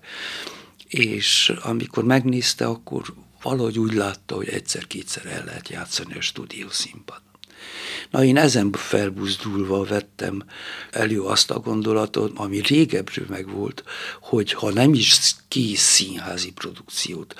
és 0.87 1.53
amikor 1.63 2.03
megnézte, 2.03 2.65
akkor 2.65 3.13
valahogy 3.41 3.79
úgy 3.79 3.93
látta, 3.93 4.35
hogy 4.35 4.47
egyszer-kétszer 4.47 5.25
el 5.25 5.43
lehet 5.45 5.69
játszani 5.69 6.13
a 6.13 6.21
stúdiószínpadon. 6.21 7.21
Na 8.09 8.23
én 8.23 8.37
ezen 8.37 8.71
felbuzdulva 8.71 9.83
vettem 9.83 10.43
elő 10.91 11.21
azt 11.21 11.51
a 11.51 11.59
gondolatot, 11.59 12.31
ami 12.37 12.59
régebről 12.59 13.25
megvolt, 13.29 13.83
hogy 14.21 14.51
ha 14.51 14.71
nem 14.71 14.93
is 14.93 15.13
kész 15.53 15.81
színházi 15.81 16.51
produkciót, 16.51 17.35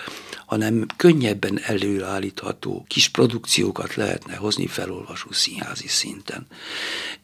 hanem 0.46 0.86
könnyebben 0.98 1.60
előállítható 1.64 2.86
kis 2.88 3.10
produkciókat 3.10 3.96
lehetne 3.96 4.36
hozni 4.36 4.68
felolvasó 4.68 5.32
színházi 5.32 5.88
szinten. 5.88 6.48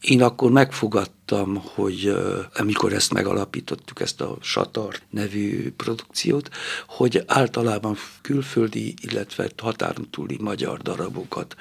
Én 0.02 0.22
akkor 0.22 0.52
megfogadtam, 0.52 1.56
hogy 1.56 2.16
amikor 2.54 2.94
ezt 2.94 3.14
megalapítottuk, 3.14 4.02
ezt 4.02 4.22
a 4.22 4.38
Satar 4.42 5.00
nevű 5.10 5.72
produkciót, 5.72 6.50
hogy 6.88 7.24
általában 7.28 7.98
külföldi, 8.22 8.94
illetve 9.02 9.50
határon 9.58 10.10
túli 10.10 10.38
magyar 10.40 10.82
darabokat 10.82 11.56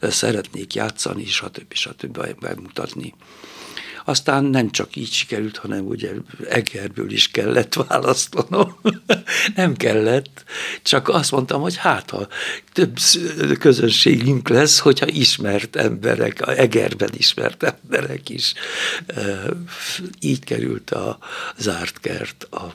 szeretnék 0.00 0.74
játszani, 0.74 1.24
stb. 1.24 1.72
stb. 1.72 2.40
bemutatni. 2.40 3.14
Aztán 4.04 4.44
nem 4.44 4.70
csak 4.70 4.96
így 4.96 5.12
sikerült, 5.12 5.56
hanem 5.56 5.86
ugye 5.86 6.10
Egerből 6.48 7.10
is 7.10 7.30
kellett 7.30 7.74
választanom. 7.74 8.80
nem 9.56 9.76
kellett, 9.76 10.44
csak 10.82 11.08
azt 11.08 11.30
mondtam, 11.30 11.60
hogy 11.60 11.76
hát 11.76 12.10
ha 12.10 12.28
több 12.72 12.96
közönségünk 13.58 14.48
lesz, 14.48 14.78
hogyha 14.78 15.06
ismert 15.06 15.76
emberek, 15.76 16.40
a 16.46 16.58
Egerben 16.58 17.10
ismert 17.16 17.62
emberek 17.62 18.28
is. 18.28 18.54
Így 20.20 20.44
került 20.44 20.90
a 20.90 21.18
zárt 21.56 22.00
kert 22.00 22.44
a 22.50 22.72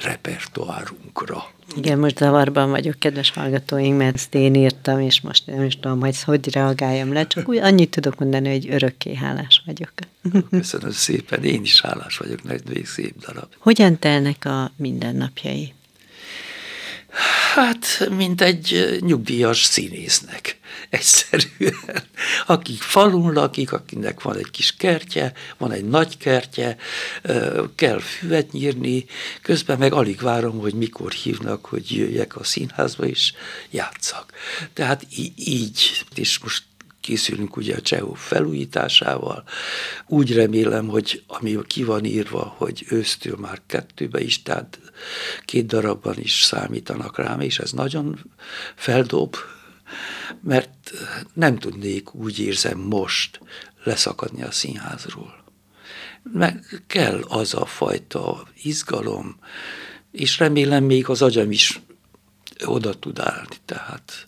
repertoárunkra. 0.00 1.50
Igen, 1.76 1.98
most 1.98 2.18
zavarban 2.18 2.70
vagyok, 2.70 2.98
kedves 2.98 3.30
hallgatóink, 3.30 3.98
mert 3.98 4.14
ezt 4.14 4.34
én 4.34 4.54
írtam, 4.54 5.00
és 5.00 5.20
most 5.20 5.46
nem 5.46 5.64
is 5.64 5.74
tudom, 5.74 6.00
hogy 6.00 6.22
hogy 6.22 6.52
reagáljam 6.52 7.12
le, 7.12 7.26
csak 7.26 7.48
úgy 7.48 7.56
annyit 7.56 7.90
tudok 7.90 8.18
mondani, 8.18 8.48
hogy 8.48 8.70
örökké 8.70 9.14
hálás 9.14 9.62
vagyok. 9.66 9.92
Köszönöm 10.50 10.90
szépen, 10.90 11.44
én 11.44 11.62
is 11.62 11.80
hálás 11.80 12.16
vagyok, 12.16 12.42
nagy 12.42 12.84
szép 12.84 13.14
darab. 13.18 13.48
Hogyan 13.58 13.98
telnek 13.98 14.44
a 14.44 14.72
mindennapjai? 14.76 15.74
Hát, 17.54 18.08
mint 18.16 18.40
egy 18.40 18.98
nyugdíjas 19.00 19.62
színésznek, 19.62 20.58
egyszerűen. 20.88 22.02
Akik 22.46 22.82
falun 22.82 23.32
lakik, 23.32 23.72
akinek 23.72 24.22
van 24.22 24.36
egy 24.36 24.50
kis 24.50 24.76
kertje, 24.76 25.32
van 25.58 25.72
egy 25.72 25.84
nagy 25.84 26.16
kertje, 26.16 26.76
kell 27.74 27.98
füvet 27.98 28.52
nyírni, 28.52 29.04
közben 29.42 29.78
meg 29.78 29.92
alig 29.92 30.20
várom, 30.20 30.58
hogy 30.58 30.74
mikor 30.74 31.12
hívnak, 31.12 31.66
hogy 31.66 31.90
jöjjek 31.90 32.36
a 32.36 32.44
színházba, 32.44 33.06
és 33.06 33.32
játszak. 33.70 34.32
Tehát 34.72 35.06
így, 35.36 36.04
és 36.14 36.38
most 36.38 36.62
készülünk 37.02 37.56
ugye 37.56 37.74
a 37.74 37.80
Csehó 37.80 38.14
felújításával. 38.14 39.44
Úgy 40.06 40.34
remélem, 40.34 40.88
hogy 40.88 41.22
ami 41.26 41.58
ki 41.66 41.84
van 41.84 42.04
írva, 42.04 42.54
hogy 42.56 42.84
ősztől 42.88 43.36
már 43.36 43.60
kettőbe 43.66 44.20
is, 44.20 44.42
tehát 44.42 44.80
két 45.44 45.66
darabban 45.66 46.14
is 46.18 46.42
számítanak 46.42 47.18
rám, 47.18 47.40
és 47.40 47.58
ez 47.58 47.72
nagyon 47.72 48.18
feldob, 48.74 49.36
mert 50.40 50.90
nem 51.32 51.58
tudnék, 51.58 52.14
úgy 52.14 52.38
érzem 52.38 52.78
most, 52.78 53.40
leszakadni 53.84 54.42
a 54.42 54.50
színházról. 54.50 55.44
Meg 56.32 56.82
kell 56.86 57.22
az 57.28 57.54
a 57.54 57.66
fajta 57.66 58.48
izgalom, 58.62 59.36
és 60.10 60.38
remélem 60.38 60.84
még 60.84 61.08
az 61.08 61.22
agyam 61.22 61.50
is 61.50 61.80
oda 62.64 62.94
tud 62.94 63.18
állni, 63.18 63.56
tehát 63.64 64.26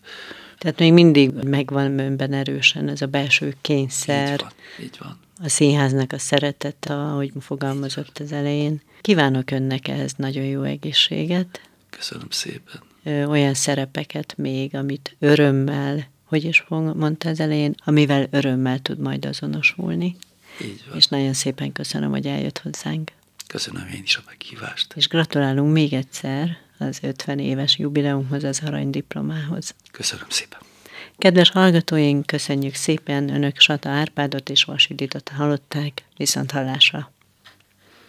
tehát 0.57 0.79
még 0.79 0.93
mindig 0.93 1.31
megvan 1.31 1.99
önben 1.99 2.33
erősen 2.33 2.89
ez 2.89 3.01
a 3.01 3.05
belső 3.05 3.55
kényszer. 3.61 4.31
Így 4.31 4.39
van, 4.39 4.51
így 4.79 4.97
van. 4.99 5.19
A 5.43 5.49
színháznak 5.49 6.13
a 6.13 6.17
szeretete, 6.17 6.93
ahogy 6.93 7.31
fogalmazott 7.39 8.19
az 8.19 8.31
elején. 8.31 8.81
Kívánok 9.01 9.51
önnek 9.51 9.87
ehhez 9.87 10.13
nagyon 10.17 10.43
jó 10.43 10.61
egészséget. 10.61 11.61
Köszönöm 11.89 12.29
szépen. 12.29 12.81
Olyan 13.05 13.53
szerepeket 13.53 14.33
még, 14.37 14.75
amit 14.75 15.15
örömmel, 15.19 16.07
hogy 16.23 16.43
is 16.43 16.63
mondta 16.69 17.29
az 17.29 17.39
elején, 17.39 17.75
amivel 17.85 18.27
örömmel 18.31 18.79
tud 18.79 18.99
majd 18.99 19.25
azonosulni. 19.25 20.15
Így 20.61 20.83
van. 20.87 20.97
És 20.97 21.07
nagyon 21.07 21.33
szépen 21.33 21.71
köszönöm, 21.71 22.09
hogy 22.09 22.27
eljött 22.27 22.57
hozzánk. 22.57 23.11
Köszönöm 23.47 23.87
én 23.95 24.01
is 24.03 24.17
a 24.17 24.21
meghívást. 24.25 24.93
És 24.95 25.07
gratulálunk 25.07 25.73
még 25.73 25.93
egyszer 25.93 26.57
az 26.77 26.99
50 27.01 27.39
éves 27.39 27.77
jubileumhoz, 27.77 28.43
az 28.43 28.61
aranydiplomához. 28.65 29.75
Köszönöm 29.91 30.29
szépen. 30.29 30.59
Kedves 31.17 31.49
hallgatóink, 31.49 32.25
köszönjük 32.25 32.73
szépen 32.73 33.29
Önök 33.29 33.59
Sata 33.59 33.89
Árpádot 33.89 34.49
és 34.49 34.63
Vasiditot 34.63 35.29
hallották. 35.29 36.03
Viszont 36.17 36.51
hallásra! 36.51 37.13